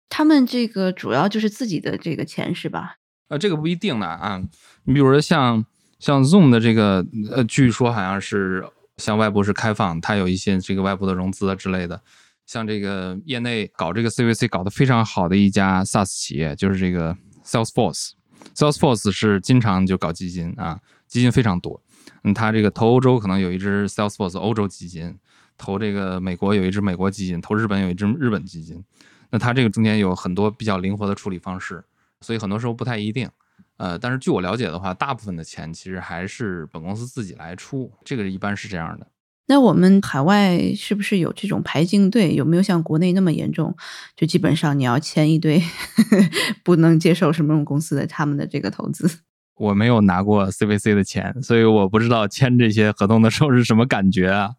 [0.08, 2.96] 他们这个主要就是自己的这个钱是吧？
[3.28, 4.42] 呃，这个不一定的啊。
[4.86, 5.66] 你比如说像
[6.00, 12.02] 像 Zoom 的这个，呃，据说好像是向外部是开放，它有一些这个外部的融资啊之类的。
[12.46, 18.12] 像这个业内搞这个 CVC 搞得非常好的一家 SaaS 企业，就是这个 Salesforce。
[18.54, 21.82] Salesforce 是经常就搞基金啊，基金非常多。
[22.24, 25.18] 嗯，他这个投欧洲可能有一支 Salesforce 欧洲基金，
[25.58, 28.84] 投这个美国有一支美国基金，投日本有一支日本基金。
[29.32, 31.84] 那他这个中间有很多比较灵活的处理方式，
[32.22, 33.30] 所以很多时候不太一定。
[33.78, 39.08] 呃，但是据我了解的话，大部分的钱其实还是本公司自己来出，这个一般是这样的。
[39.48, 42.34] 那我们海外是不是有这种排进队？
[42.34, 43.76] 有没有像国内那么严重？
[44.16, 45.62] 就基本上你要签一堆
[46.64, 49.20] 不能接受什么公司的他们的这个投资。
[49.58, 54.52] 我没有拿过 CVC 的钱，所以我不知道签这些合同的时候是什么感觉啊。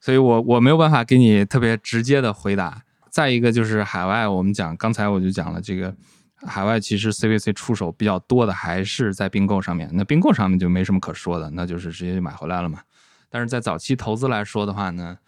[0.00, 2.82] 所以我我没有办法给你特别直接的回答。
[3.10, 5.94] 再一个就是海外，我们讲刚才我就讲了，这个
[6.46, 9.90] 海外其实 CVC 出手比较多的还是在并购上面。
[9.92, 12.78] 那并购上面就没什么可说的，那就是直接就买回来了嘛。
[13.28, 15.18] 但是在早期投资来说的话呢，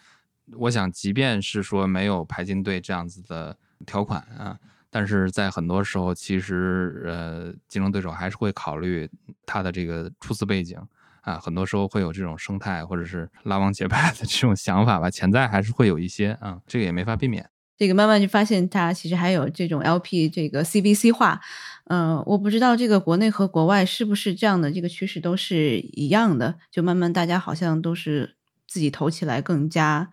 [0.56, 4.58] 我想即便是说没有排进队这样子的条款啊，
[4.90, 9.08] 但是在很多时候，其实呃，竞争对手还是会考虑
[9.44, 10.80] 他的这个初次背景
[11.22, 17.48] 啊，很多时候会有这种生态或者是拉帮结派的这种想法吧，潜在还是会有一些啊，这个也没法避免。
[17.78, 21.40] 这个慢慢就发现，它其实还有这种 LP 这个 CVC 化，
[21.84, 28.34] 嗯，我不知道这个国内和国外是不是这样的这个趋势都是一样的，就慢慢大家好像都是
[28.66, 30.10] 自己投起来更加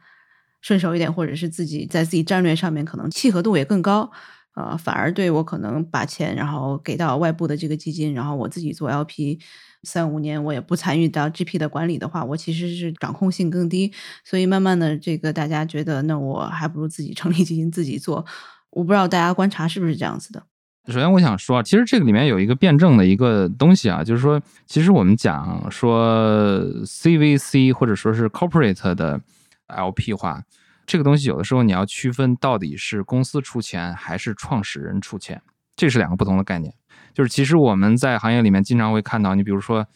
[0.62, 4.12] 顺手一点，或者是自己在自己战略上面可能契合度也更高，
[4.54, 9.40] 呃，反而对我可能把钱然后给到外部的这个基金，然后我自己做 LP。
[9.86, 13.94] 三五年我也不参与到 GP 的管理的话，我其实是掌控性更低，
[14.24, 18.26] 所以慢慢的这个大家觉得，那我还不如自己成立基金自己做。
[18.72, 20.44] 我不知道大家观察是不是这样子的。
[20.88, 29.20] 首先我想说啊，其实这个里面有一个辩证的一个东西啊，就是说，其实我们讲说 CVC 或者说是 Corporate 的
[29.68, 30.44] LP 化，
[30.86, 35.42] 这个东西有的时候你要区分到底是公司出钱还是创始人出钱，
[35.76, 36.72] 这是两个不同的概念。
[37.16, 39.88] 就是其实我们在行业里面经常会看到，你比如说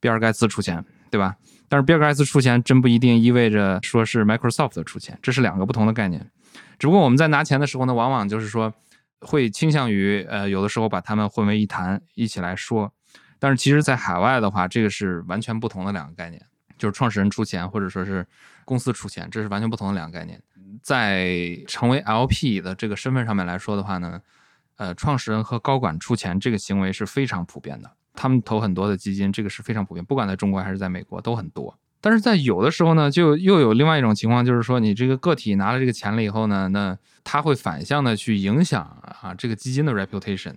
[0.00, 1.36] 比尔盖茨出钱，对吧？
[1.68, 6.30] 但是比尔盖茨出钱真不一定意味着说是 Microsoft 出钱，这是两个不同的概念。
[6.78, 8.74] 只不过我们在拿钱的时候呢，往往就是说
[9.20, 12.92] 会倾向于呃有的时候把他们混为一谈一起来说。
[13.38, 16.42] 但是其实，在海外的话，这个是完全不同的两个概念，
[16.76, 18.26] 就是创始人出钱或者说是
[18.64, 20.42] 公司出钱，这是完全不同的两个概念。
[20.82, 24.20] 在成为 LP 的这个身份上面来说的话呢。
[24.76, 31.78] 呃，创始人和高管出钱这个行为是非常普遍的，他们投很多的基金，这个是非常普遍，不管在中国还是在美国都很多。
[32.00, 40.54] 但是在有的时候呢，就又有另外一种情况，就是说你这个个体拿了这个钱了以后呢，那他会反向的去影响啊这个基金的 reputation。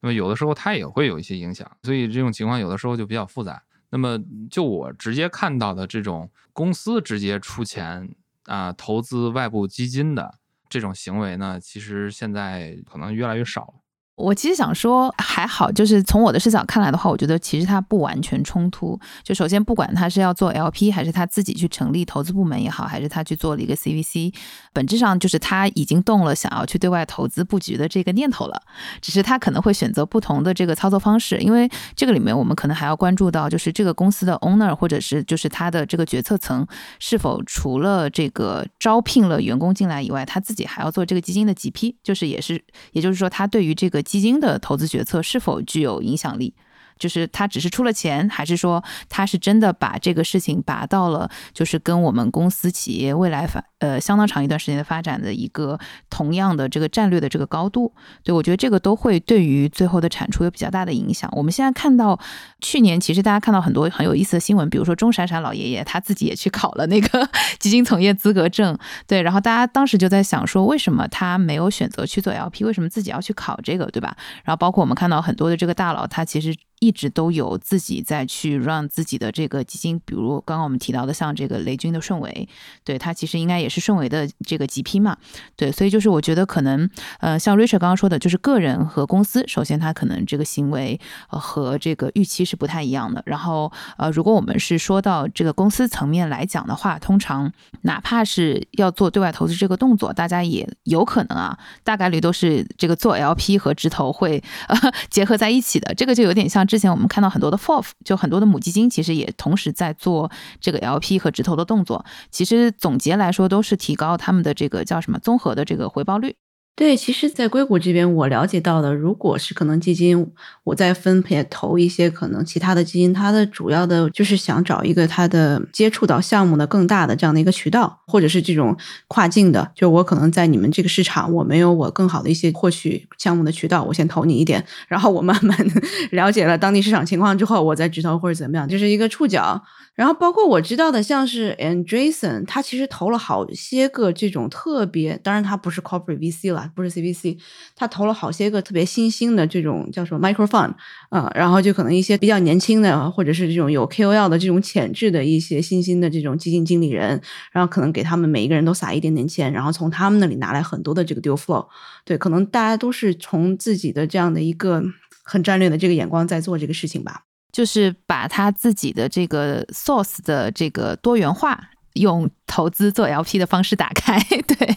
[0.00, 3.62] 那么有的时候它也会有一些影响，所以这种情况有的时候就比较复杂。
[3.90, 4.18] 那么
[4.50, 10.38] 就我直接看到的这种公司直接出钱啊投资外部基金的
[10.74, 13.83] 这种行为呢，其实现在可能越来越少了。
[14.16, 18.98] 我其实想说还好，就是从我的视角看来的话，我觉得其实它不完全冲突。
[19.24, 24.32] 就首先，不管他是要做 LP，还是他自己去成立投资部门也好，还是他去做了一个 CVC，
[24.72, 28.62] 本质上就是他已经动了想要去对外投资布局的这个念头了。
[29.00, 36.64] 只是他可能会选择不同的这个操作方式，因为这个里面我们可能还要关注到，就是这个公司的 owner 或者是就是他的这个决策层
[37.00, 46.54] 是否除了这个招聘了员工进来以外，他自己还要做这个基金的 GP，就是也是也就是说他对于这个基金的投资决策是否具有影响力？
[46.98, 55.78] 就是他只是出了钱，还是说他是真的把这个事情拔到了，就是跟我们公司企业未来发呃相当长一段时间的发展的一个
[56.08, 57.92] 同样的这个战略的这个高度？
[58.22, 61.28] 对我觉得这个都会对于最后的产出有比较大的影响。
[61.34, 62.18] 我们现在看到
[62.60, 67.28] 去年其实大家看到很多很有意思的新闻，比如说钟闪闪老爷爷他自己也去考了那个
[67.58, 68.76] 基金从业资格证，
[69.06, 74.16] 对，然后大家当时就在想说，为什么他没有选择去做 LP，为什么自己要去考这个，对吧？
[74.44, 76.54] 然后包括我们看到很多的这个大佬，他其实。
[76.84, 82.46] 一直都有自己在去让自己的这个基金，比如刚刚我们提到的，像这个雷军的顺为，
[82.84, 85.16] 对他其实应该也是顺为的这个 GP 嘛，
[85.56, 93.22] 对，所以就是我觉得可能，呃，像 Richard 刚刚说的，就是个人和公司，首先他可能这个行为和这个预期是不太一样的。
[93.24, 97.50] 然后，呃，如果我们是说到这个公司层面来讲的话，通常
[97.82, 104.76] 哪怕是要做对外投资这个动作，大家也有可能啊，大概率都是这个做 LP 和直投会呃
[105.08, 106.66] 结合在一起的，这个就有点像。
[106.74, 110.28] 之前我们看到很多的 FOF，就很多的母基金，其实也同时在做
[110.60, 112.04] 这个 LP 和直投的动作。
[112.32, 116.34] 其实总结来说，都是提高他们的这个叫什么综合的这个回报率。
[116.76, 120.26] 对，其实，在硅谷这边，我了解到的，如果是可能基金，
[120.64, 135.56] 我在分配投一些可能其他的基金，它的主要的就是想找一个它的接触到项目的更大的这样的一个渠道，或者是这种跨境的，就我可能在你们这个市场，我没有我更好的一些获取项目的渠道，我先投你一点，然后我慢慢
[136.10, 139.62] 了解了当地市场情况之后，我再直投或者怎么样，就是一个触角。
[139.94, 147.38] 然后包括我知道的，像是 Andreessen，他其实投了好些个这种特别，当然他不是 Corporate VC 了，不是 CVC，
[147.76, 150.74] 他投了好些个特别新兴的这种叫什么 Micro Fund，
[151.10, 157.20] 嗯，然后就可能一些比较年轻的，或者是这种有 KOL 的这种潜质的一些新兴的这种基金经理人，
[157.52, 161.68] 然后可能给他们每一个人都撒一点点钱，然后从他们那里拿来很多的这个 deal flow，
[162.04, 164.82] 对，可能大家都是从自己的这样的一个
[165.22, 167.22] 很战略的这个眼光在做这个事情吧。
[167.54, 172.28] 就是把他自己的这个 source 的这个多元化用。
[172.54, 174.76] 投资做 LP 的方式打开， 对，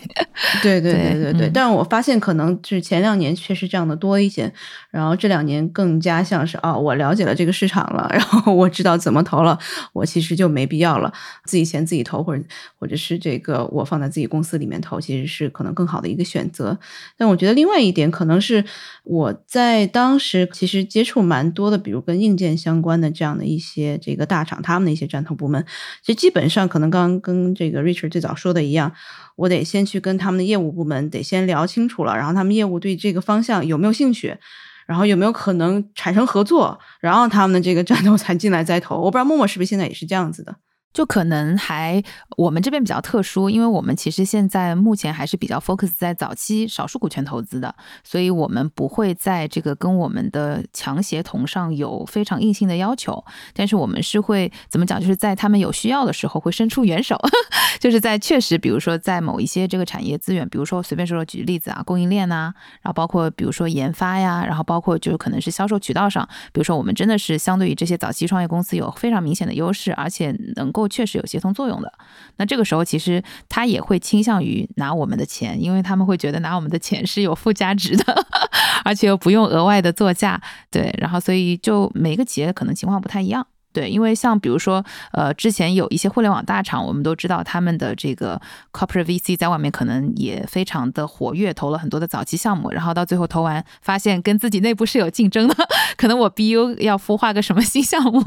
[0.64, 1.52] 对对对对对。
[1.54, 4.52] 但是我发现可能是前两年确实这样的多一些，
[4.90, 9.60] 然后这两年更加像是啊，我了解了这个市场了， 然后我知道怎么投了，
[9.94, 11.14] 我其实就没必要了，
[11.46, 12.44] 自己钱自己投，或者
[12.80, 16.76] 或者是这个我放在自己公司里面投，其实是可能更好的一个选择。
[17.16, 18.66] 但我觉得另外一点可能是
[19.04, 25.64] 我在当时其实接触蛮多的，比如跟硬件相关的这样的一些这个大厂，他们的一些战投部门，
[26.02, 28.92] 其实基本上可能刚刚跟这个个 Richard 最早说的一样，
[29.36, 34.36] 我得先去跟他们的业务部门得先聊清楚了，然后他们业务对这个方向有没有兴趣，
[34.86, 38.98] 然后有没有可能产生合作，然后他们的这个 战斗才进来再投。
[38.98, 40.56] 我不知道默默是不是现在也是这样子的。
[40.94, 42.02] 就可能还
[42.38, 53.24] 我们这边比较特殊，因为我们其实现在目前还是比较 focus 在早期少数股权投资的，所以我们不会在这个跟我们的强协同上有非常硬性的要求，
[53.54, 57.16] 但是我们是会怎么讲，就是在他们有需要的时候会伸出援手，
[57.80, 70.87] 就是在确实，比如说在某一些这个产业资源，比如说随便说说举例子啊，供应链呐，然后包括比如说研发呀，然后包括就是可能是销售渠道上，比如说我们真的是相对于这些早期创业公司有非常明显的优势，而且能够。
[70.88, 71.92] 确实有协同作用的，
[72.38, 78.26] 那这个时候其实他也会倾向于拿我们的钱，因为他们会觉得拿我们的钱是有附加值的，
[78.86, 83.46] 而且又不用额外的作价，对，然后所以就每个企业可能情况不太一样。
[83.78, 88.42] 对，因为像比如说，呃，之前有一些互联网大厂，我们都知道他们的这个
[88.74, 95.56] corporate VC 在外面可能也非常的活跃，投了很多的早期项目，然后到最后投完，发现跟自己内部是有竞争的，
[95.96, 98.24] 可能我 BU 要孵化个什么新项目，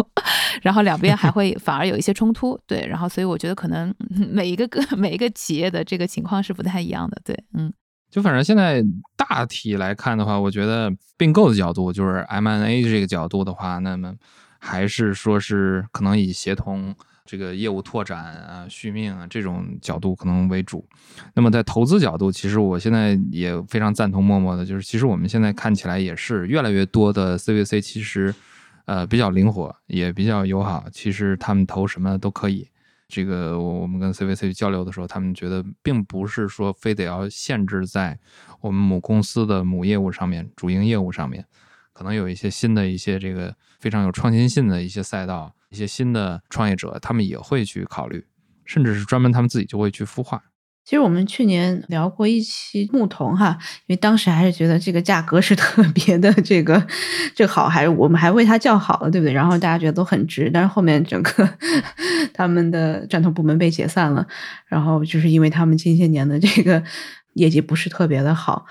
[0.63, 2.57] 然后两边还会反而有一些冲突。
[2.69, 7.21] 对，然后所以我觉得可能每一个个每一个企业的这个情况是不太一样的。
[7.25, 7.73] 对，嗯。
[8.09, 8.83] 就反正现在
[9.17, 14.13] 大体来看的话，我觉得并购的角度，就是 M&A 这个角度的话，那么
[14.61, 16.95] 还是说是可能以协同
[17.25, 20.87] 这个业务拓展啊、续命啊这种角度可能为主。
[21.35, 28.35] 那么在投资角度，其实我现在也非常赞同默默的，就是其实我们现在看起来也是越来越多的 CVC，其实
[28.85, 32.69] 呃比较灵活，也比较友好，其实他们投什么都可以。
[33.09, 38.17] 这个我我们跟 CVC 交流的时候，他们觉得并不是说非得要限制在
[38.61, 41.45] 我们母公司的母业务上面、主营业务上面，
[41.93, 48.27] 可能有一些新的一些这个非常有创新性的一些赛道、一些新的创业者，他们也会去考虑，
[48.65, 50.43] 甚至是专门他们自己就会去孵化。
[50.83, 53.57] 其实我们去年聊过一期牧童哈，
[53.87, 56.85] 因为当时还是觉得这个价格是 特别的这个
[57.35, 59.33] 这个好，还是我们还为它叫好了，对不对？
[59.33, 61.49] 然后大家觉得都很值，但是后面整个
[62.35, 64.27] 他们的战投部门被解散了，
[64.67, 66.83] 然后就是因为他们近些年的这个
[67.35, 68.67] 业绩不是特别的好。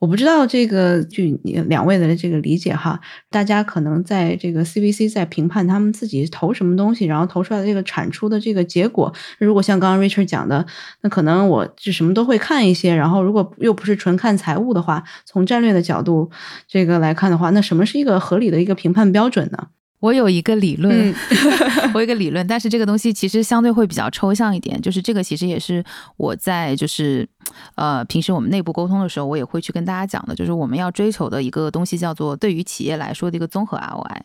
[0.00, 2.98] 我不知道这个，据你两位的这个理解哈，
[3.28, 10.64] 大家可能在这个 CVC 在评判他们自己投什么东西，然后投出来的这个产出的这个结果，如果像刚刚 Richard 讲的，
[11.02, 16.30] 那可能我就什么都会看一些，然后如果又不是纯看财务的话，从战略的角度
[16.66, 19.68] 这个来看的话，那什么是一个合理的一个评判标准呢？
[20.00, 21.14] 我有一个理论，
[21.94, 24.80] 我有一个理论，但是这个东西其实相对会比较抽象一点。
[24.80, 25.84] 就是这个其实也是
[26.16, 27.28] 我在就是
[27.74, 34.20] 呃平时我们内部沟通的时候，我也会去跟大家讲的，就是我们要追求的一个东西叫做对于企业来说的一个综合 ROI。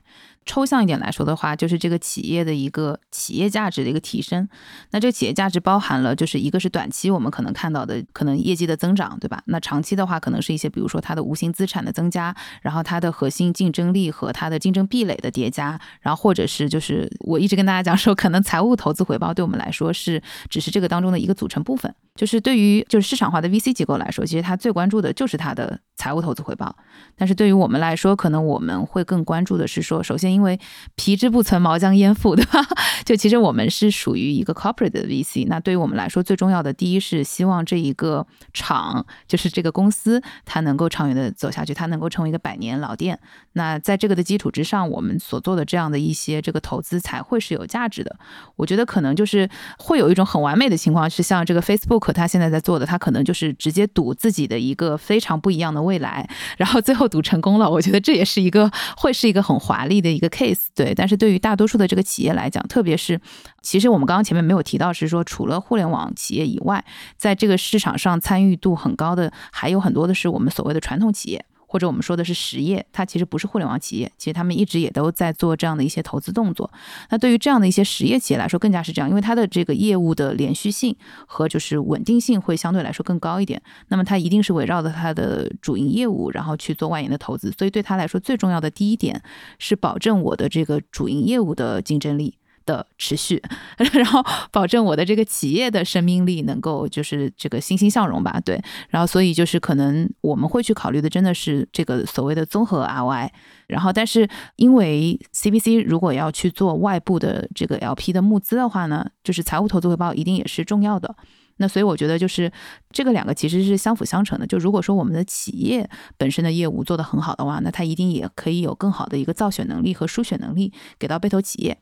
[0.45, 4.47] 抽象一点来说的话，就是这个企业的一个企业价值的一个提升。
[4.91, 9.41] 那这个企业价值包含了，就是一个是短期我们可能看到的可能业绩的增长，对吧？
[9.47, 21.93] 那长期的话，可能是一些比如说它的无形资产的增加，然后它的核心竞争力和它的竞争壁垒的叠加，然后或者是就是我一直跟大家讲说，可能财务投资回报对我们来说是只是这个当中的一个组成部分。
[22.15, 26.73] 就是对于就是市场化的 VC 机构来说，其实它最关注的就是它的财务投资回报。
[27.17, 30.59] 但是对于我们来说，可能我们会更关注的是说，首先因为
[30.95, 32.59] 皮之不存，毛将焉附，对吧？
[33.05, 35.47] 就其实我们是属于一个 corporate 的 VC。
[35.47, 43.19] 那对于我们来说，最重要的第一是希望这一个厂，就是这个公司，它能够长远的走下去，它能够成为一个百年老店。
[43.53, 48.17] 那在这个的基础之上，我们所做的这样的一些这个投资才会是有价值的。
[48.57, 52.11] 我觉得可能就是会有一种很完美的情况，是像这个 Facebook。
[52.11, 57.69] 它现在在做的，它可能就是直接赌自己的一个非常不一样的未来，然后最后赌成功了。
[57.69, 60.93] 我觉得这也是一个会是一个很华丽的一个 case，对。
[60.93, 63.19] 但是对于大多数的这个企业来讲，特别是
[63.61, 66.84] 其实我们刚刚前面没有提到，是说除了互联网企业以外，
[67.17, 71.45] 在这个市场上参与度很高的还有很多的是我们所谓的传统企业。
[71.76, 76.71] 或者我们说的是实业，它其实不是互联网企业，其实他们一直也都在做这样的一些投资动作。
[77.09, 80.95] 那对于这样的一些实业企业来说，更加是这样，因为它的这个业务的连续性
[81.26, 83.61] 和就是稳定性会相对来说更高一点。
[83.89, 87.51] 那么它一定是围绕着它的主营业务，然后去做外延的投资。
[87.51, 89.21] 所以对他来说，最重要的第一点
[89.59, 92.38] 是保证我的这个主营业务的竞争力。
[92.66, 93.41] 的持续，
[93.93, 103.30] 然后保证我的这个企业的生命力能够就是这个欣欣向荣吧，对，然后所以就是可能我们会去考虑的真的是这个所谓的综合 ROI，
[103.68, 111.16] 然后但是因为 CBC 如果要去做外部的这个 LP 的募资的话呢，就是财务投资回报一定也是重要的，
[111.57, 112.51] 那所以我觉得就是
[112.91, 121.78] 这个两个其实是相辅相成的，就如果说我们的企业本身的业务做得很好的话，那它一定也可以有更好的一个造血能力和输血能力给到被投企业。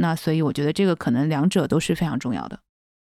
[0.00, 2.60] 那所以我觉得这个可能两者都是非常重要的。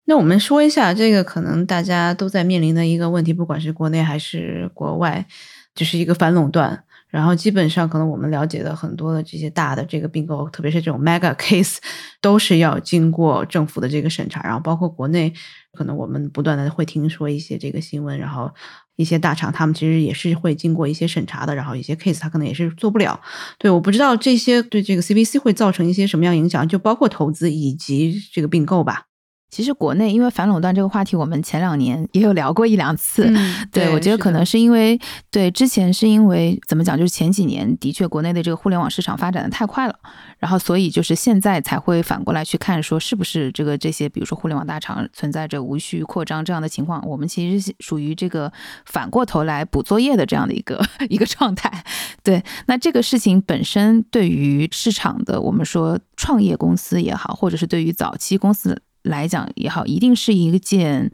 [0.06, 5.26] 那我们说一下这个可能大家都在面临的一个问题，不管是国内还是国外，
[5.74, 6.84] 就是一个反垄断。
[7.08, 11.78] 然后基本上可能我们了解的很多的这些大的这个并购，特别是这种 mega case，
[12.22, 14.42] 都是要经过政府的这个审查。
[14.44, 15.34] 然后包括国内，
[15.74, 18.54] 可能我们不断的会听说一些这个新闻，然后。
[18.96, 23.20] 一些大厂，他们其实也是会经过一些审查的，然后一些 case 他可能也是做不了。
[23.58, 29.06] 对，我不知道这些对这个 CVC 会造成一些什么样影响，就包括投资以及这个并购吧。
[29.52, 33.30] 其实国内因为反垄断这个话题，我们前两年也有聊过一两次。
[33.70, 34.98] 对，我觉得可能是因为
[35.30, 39.96] 对之前是因为怎么讲，就是前几年的确国内的这个互联网市场发展的太快了，
[40.40, 48.50] 然后所以就是现在才会反过来去看，说是不是这个这些比如说互联网大厂存在着无序扩张这样的情况，我们其实属于这个
[48.86, 51.84] 反过头来补作业的这样的一个 一个状态。
[52.24, 58.82] 对，那这个事情本身对于市场的我们说创业公司也好，或者是对于早期公司。
[59.04, 61.12] 来讲也好，一定是一件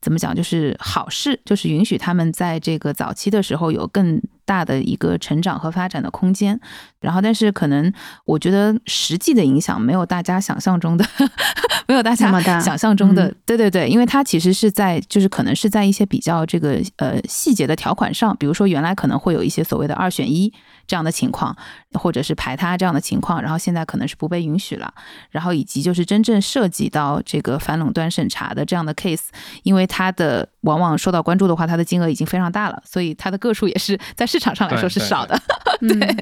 [0.00, 6.58] 怎么讲，就是好事，就是允许他们在这个早期的时候有更大的一个成长和发展的空间。
[7.00, 7.92] 然后，但是可能
[8.24, 11.04] 我觉得实际的影响没有大家想象中的，
[11.88, 12.30] 没有大家
[12.60, 20.52] 想象中的，对对对，因为它其实是在就是可能是在一些比较这个呃细节的条款上，比如说原来可能会有一些所谓的二选一
[20.86, 21.56] 这样的情况，
[21.92, 24.92] 或者是排他这样的情况，然后现在可能是不被允许了。
[25.30, 29.28] 然后以及就是真正涉及到这个反垄断审查的这样的 case，
[29.62, 35.40] 因为它的往往受到关注的话，它的金额已经非常大了，所以它的个数也是在市场上来说是少的。
[35.80, 36.16] 对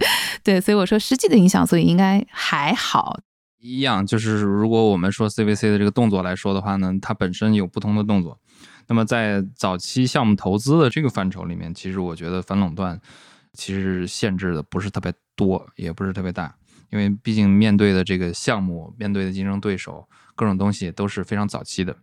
[0.44, 0.74] 对，所以。
[0.74, 3.20] 我说实际的影响，所以应该还好。
[3.60, 8.36] 一样，就是如果我们说 CVC 的这个动作来说的话呢，它本身有不同的动作。
[8.88, 13.00] 那么在早期项目投资的这个范畴里面，其实我觉得反垄断
[13.54, 16.54] 其实限制的不是特别多，也不是特别大，
[16.90, 21.96] 因为毕竟面对的这个项目、面对的竞争对手，各种东西都是非常早期的。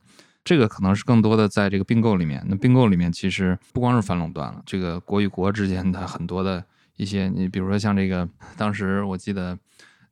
[0.43, 2.43] 这个可能是更多的在这个并购里面。
[2.47, 6.63] 那并购里面其实不光是反垄断了，这个国与国之间的很多的。
[6.97, 8.27] 一些你比如说像这个，
[8.57, 9.57] 当时我记得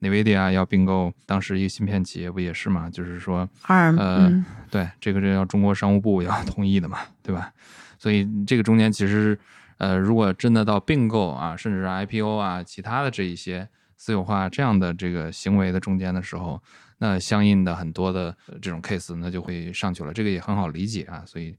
[0.01, 2.89] ，NVIDIA 要并购当时一个芯片企业不也是嘛？
[2.89, 7.51] 就是说，呃，对，这个这要中国商务部要同意的嘛，对吧？
[7.99, 9.37] 所以这个中间其实，
[9.79, 13.67] 呃，如果真的到并购啊，甚至是 IPO 啊，其他的这一些
[13.97, 16.61] 私有化这样的这个行为的中间的时候，
[16.99, 21.55] 那相应的很多的这种 case 那就会上去了，这个也很好理解啊，所以。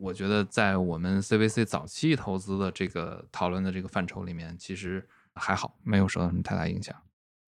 [0.00, 6.96] 我觉得在我们 CVC 早期投资的这个讨论的这个范畴里面，其实还好，没有受到什么太大影响。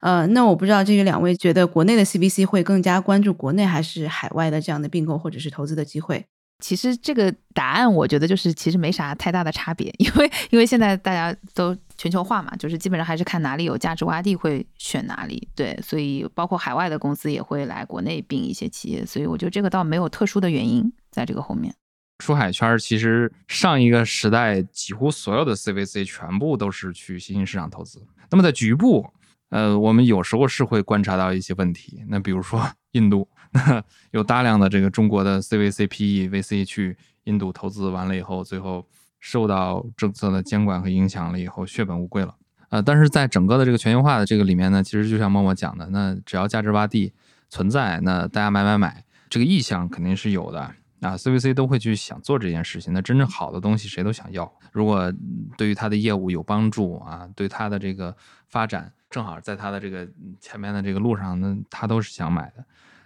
[0.01, 6.27] 呃，那我不知道这个两位觉得国内的 CVC 会更加关注国内还是海外的这样的并购或者是投资的机会？
[6.61, 15.49] 其实这个答案我觉得就是其实没啥太大的差别，因为因为现在大家都全球化嘛，就是基本上还是看哪里有价值洼地会选哪里。
[15.55, 21.75] 对，所以包括海外的公司也会来国内并一些企业，所以我觉得这个倒没有特殊的原因在这个后面。
[22.19, 28.01] 出海圈其实上一个时代几乎所有的 CVC 全部都是去新兴市场投资。
[28.31, 29.13] 那么在局部，
[29.51, 32.05] 呃，我们有时候是会观察到一些问题。
[32.09, 33.29] 那比如说 印度，
[34.13, 38.87] 有大量的这个中国的 CVC、PE、VC 去印度投资完了以后，最后
[39.21, 42.35] 受到政策的监管和影响了以后，血本无归了。
[42.71, 47.13] 呃，但是在整个的这个全球化的这个里面呢，其实就像默默讲的，那只要价值洼地
[47.49, 50.75] 存在，那大家买买买，这个意向肯定是有的。
[51.01, 52.91] 啊，CVC 都会去想做这件事情。
[52.95, 54.51] 那真正好的东西，谁都想要。
[54.73, 55.13] 如果
[55.55, 58.17] 对于他的业务有帮助啊，对他的这个
[58.49, 60.09] 发展正好在他的这个
[60.41, 62.65] 前面的这个路上，那他都是想买的。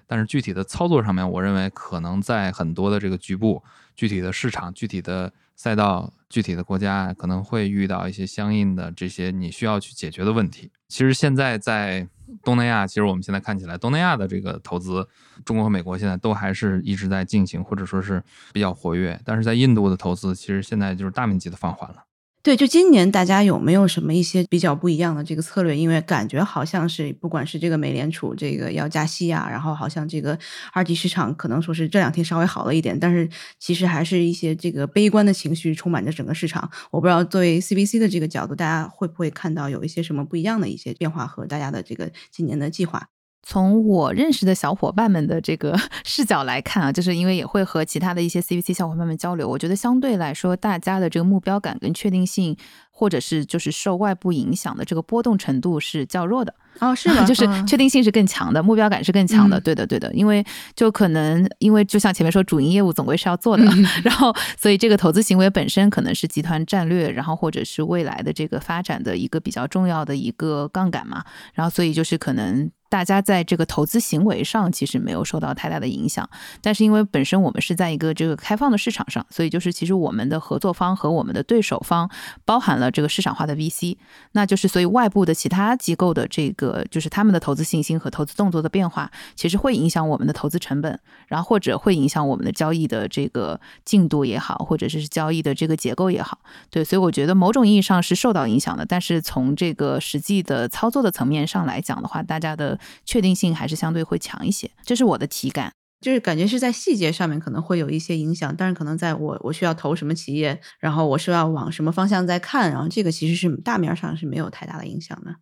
[0.09, 3.63] 但是具体的操作上面，我认为可能在很多的这个局部、
[3.95, 10.73] 具体的市场、具体的赛道、具体的国家，可能会遇到一些相应的这些你需要去解决的问题。
[10.89, 12.09] 其实现在在。
[12.43, 15.09] 东南亚其实我们现在看起来，东南亚的这个投资，
[15.47, 19.19] 中国和美国现在都还是一直在进行，或者说是比较活跃。
[19.25, 22.05] 但是在印度的投资，其实现在就是大面积的放缓了。
[22.41, 25.77] 对，就今年大家有没有什么一些比较不一样的这个策略？
[25.77, 30.39] 因为感觉好像是不管是这个美联储这个要加息啊，然后好像这个
[30.73, 33.29] 二级市场可能说是这两天稍微好了一点，但是
[33.59, 36.71] 其实还是一些这个悲观的情绪充满着整个市场。
[36.91, 43.09] 我不知道作为 CBC 的这个角度，大家会不会看到有一些什么不一样的一些变化和大家的这个今年的计划？
[43.43, 52.57] 从我认识的小伙伴们的这个 视角来看啊，就是因为也会和其他的一些 CVC 小伙伴们交流，我觉得相对来说，大家的这个目标感跟确定性，
[52.91, 56.55] 或者是就是受外部影响的这个波动程度是较弱的。
[56.81, 57.25] 哦，是的？
[57.25, 59.59] 就是确定性是更强的，目标感是更强的。
[59.59, 60.13] 对的，对的。
[60.13, 60.45] 因为
[60.77, 63.65] 就可能因为就像前面说，主营业务总归是要做的，
[64.05, 71.25] 然后所以这个投资行为本身可能是集团战略，然后或者是未来的这个发展的一个比较重要的一个杠杆嘛。
[71.55, 72.71] 然后所以就是可能。
[72.89, 76.29] 大家在这个投资行为上其实没有受到太大的影响，
[76.63, 82.11] 但是因为本身我们是在一个这个开放的市场上，所以就是其实我们的合作方和我们的对手方
[82.45, 83.97] 包含了这个市场化的 VC，
[84.33, 96.39] 那就是所以外部的其他机构的这个就是他们的投资信心和投资动作的变化，其实会影响我们的投资成本，然后或者会影响我们的交易的这个进度也好，或者是交易的这个结构也好，
[96.71, 102.78] 对，所以我觉得某种意义上是受到影响的，但是从这个实际的操作的层面上来讲的话，大家的。
[103.05, 115.35] 确定性还是相对会强一些，这是我的体感，就是感觉是在细节上面可能会有一些影响，但是可能在我我需要投什么企业，然后我是要往什么方向在看，然后这个其实是大面上是没有太大的影响的。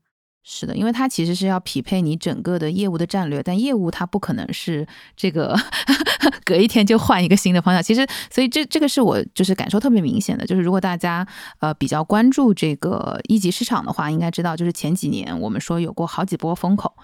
[0.49, 4.87] 是的，因为它其实是要匹配你整个的业务的战略，但业务它不可能是
[5.17, 5.59] 这个
[6.47, 7.83] 隔一天就换一个新的方向。
[7.83, 11.27] 其实，所以这这个是我就是感受特别明显的，就是如果大家
[11.59, 16.95] 呃比较关注这个一级市场的话，应该知道就是前几年我们说有过好几波风口。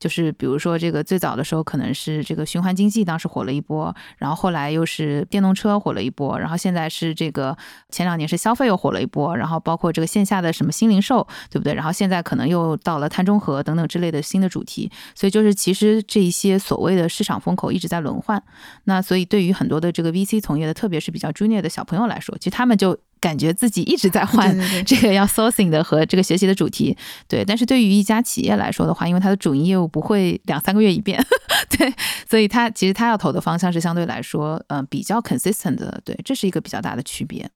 [0.00, 7.56] 就是比如说这个最早的时候可能是这个循环经济当时火了一波，然后后来又是电动车火了一波，然后现在是这个
[7.90, 11.74] 前两年是消费又火了一波，然后包括这个线下的什么新零售，对不对？
[11.74, 18.42] 然后现在可能又到了碳中和等等之类的新的主题，所以就是其实这一些所谓的市场风口一直在轮换。
[18.84, 22.98] 那所以对于很多的这个 VC 从业的，特别是比较 junior 的小朋友来说，其实他们就。
[23.20, 24.56] 感觉自己一直在换
[24.86, 26.96] 这个要 sourcing 的和这个学习的主题，
[27.28, 27.44] 对。
[27.44, 31.22] 但是对于一家企业来说的话，因为它的主营业务不会两三个月一变，
[31.68, 31.92] 对，
[32.28, 37.48] 所以它其实它要投的方向是相对来说，嗯，比较 consistent 的，对，这是一个比较大的区别。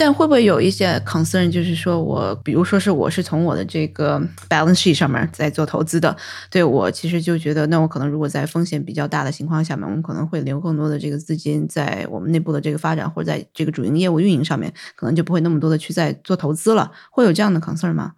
[0.00, 4.18] 但会不会有一些 concern，就是说我，比如说是我是从我的这个
[4.48, 6.16] balance sheet 上面在做投资的，
[6.48, 18.12] 对我其实就觉得，那我可能如果在风险比较大的情况下面，我们可能会留更多的这个资金在我们内部的这个发展或者在这个主营业务运营上面，可能就不会那么多的去在做投资了，会有这样的 concern 吗？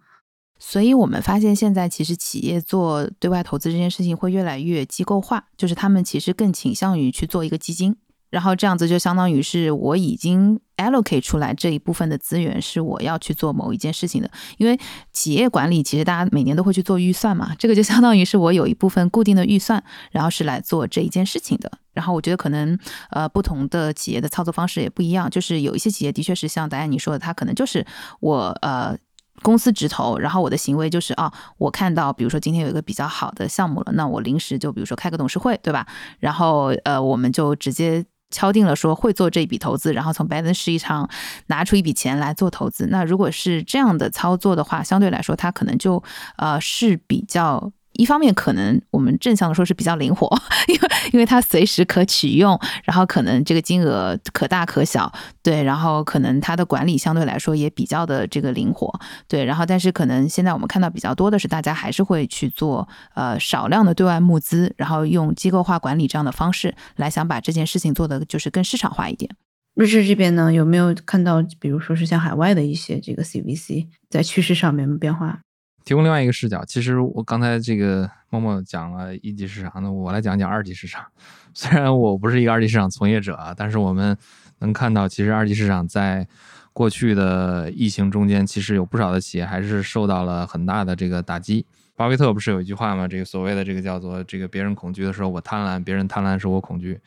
[0.59, 7.97] 所以我们发现现在其实企业做对外投资这件事情会越来越机构化，就是他们其实更倾向于去做一个基金。
[8.31, 14.79] 然后这样子就相当于是我已经 allocate 出来这一部分的资源是我要去做某一件事情的，因为
[15.11, 21.71] 企业管理其实大家每年都会去做预算嘛，这个就相当于是我有一部分固定的预算，然后是来做这一件事情的。
[21.93, 22.79] 然后我觉得可能
[23.09, 27.85] 呃不同的企业的操作方式也不一样，就是有一些企业的确是像达安你说的，他可能就是
[28.21, 28.97] 我呃
[29.41, 35.85] 公司直投，然后我的行为就是啊，我看到比如说今天有一个比较好的项目了，那我临时就比如说开个董事会，对吧？
[36.19, 38.05] 然后呃我们就直接。
[38.31, 41.09] 敲定了说会做这笔投资，然后从 balance sheet 上
[41.47, 42.87] 拿出一笔钱来做投资。
[42.87, 46.01] 那如果是这样的操作的话，相对来说它可能就
[46.37, 47.71] 呃是比较。
[47.93, 50.27] 一方面可能我们正向的说是比较灵活，
[50.67, 50.81] 因为
[51.13, 55.11] 因为它随时可取用，然后可能这个金额可大可小，
[55.43, 58.91] 对，然后可能它的管理相对来说也比较的这个灵活，
[59.27, 69.29] 对，然后但是可能现在我们看到比较多的是大家还是会去做呃少量的对外募资，然后用机构化管理这样的方式来想把这件事情做的就是更市场化一点。
[69.75, 75.39] 瑞士这边呢有没有看到，比如说是像海外的一些这个 CVC 在趋势上面的变化？
[75.83, 81.03] 提供另外一个视角，其实我刚才这个默默讲了一级市场，那我来讲讲二级市场。
[81.53, 84.17] 虽然我不是一个二级市场从业者啊，但是我们
[84.59, 86.27] 能看到，其实二级市场在
[86.71, 91.65] 过去的疫情中间，其实有不少的企业还是受到了很大的这个打击。
[91.95, 93.07] 巴菲特不是有一句话吗？
[93.07, 96.99] 这个所谓的这个叫做这个别人恐惧的时候我贪婪，别人贪婪时候我恐惧。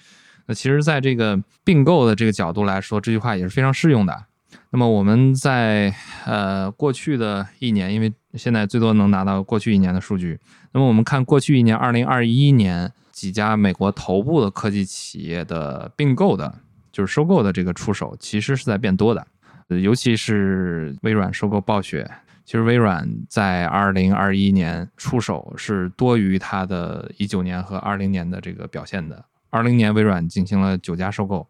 [0.47, 4.27] 那其实，在这个并购的这个角度来说，这句话也是非常适用的。
[4.71, 5.95] 那么我们在
[6.27, 10.39] 呃过去的一年，因为现在最多能拿到过去一年的数据。
[10.73, 19.27] 那么我们看过去一年，二零二一年几家美国头部的科技企业的并购的，就是收购的这个出手，其实是在变多的。
[19.69, 22.09] 尤其是微软收购暴雪，
[22.45, 29.25] 其实微软在二零二一年出手是多于它的一九年和二零年的这个表现的。
[29.49, 31.49] 二零年微软进行了九家收购，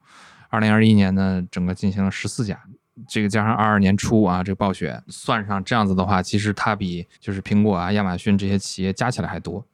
[0.48, 2.60] 二零二一年呢，整个进行了十四家。
[3.08, 9.64] 这个加上二二年初啊，这个暴雪算上这样子的话，其实它比就是苹果啊、亚马逊这些企业加起来还多。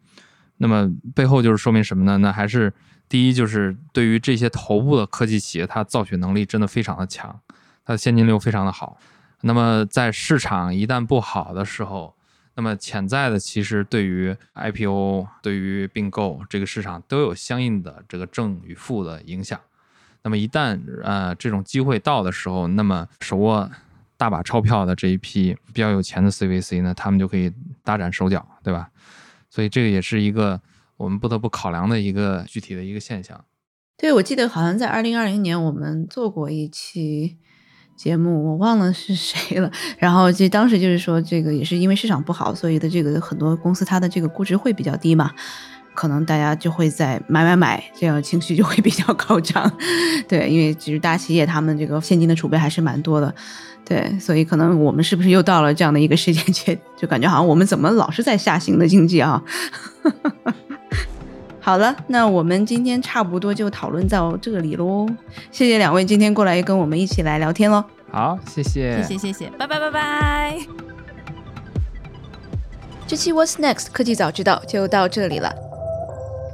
[0.58, 2.18] 那么背后就是说明什么呢？
[2.18, 2.72] 那还是
[3.08, 7.40] 第一，就是对于这些头部的科技企业，它造血能力真的非常的强，
[7.84, 8.98] 它的现金流非常的好。
[9.42, 12.14] 那么在市场一旦不好的时候，
[12.56, 19.58] 那么潜在的其实对于 IPO、对于并购这个市场都有相应的这个正与负的影响。
[20.22, 23.70] 那么一旦呃这种机会到的时候，那么手握
[24.16, 27.52] 大把钞票的这一批比较有钱的 CVC 呢，他们就可以
[27.82, 28.90] 大展手脚，对吧？
[29.48, 30.60] 所以这个也是一个
[30.96, 33.44] 我们不得不考量的一个具体的一个现象。
[33.96, 37.38] 对，我记得好像在二零二零年我们做过一期
[37.96, 39.70] 节目，我忘了是谁了。
[39.98, 45.34] 然后就当时就是说，这个也是因为市场不好，所以的这个很多公司它的这个估值会比较低嘛。
[46.00, 49.70] 可能大家就会在买买买，这样情绪就会比较高涨，
[50.26, 53.34] 对，因为其实大企业他们这个现金的储备还是蛮多的，
[53.84, 59.42] 对，所以可能我们是不是又到了这样的一个时间节，就感觉好像我们怎么老是在下行的经济啊？
[61.60, 65.06] 好了，那我们今天差不多就讨论到这里喽，
[65.52, 67.84] 谢谢两位今天过来跟我们一起来聊天喽。
[68.10, 70.58] 好，谢谢，谢谢谢谢，拜拜拜拜。
[73.06, 75.69] 这期 What's Next 科技早知道就到这里了。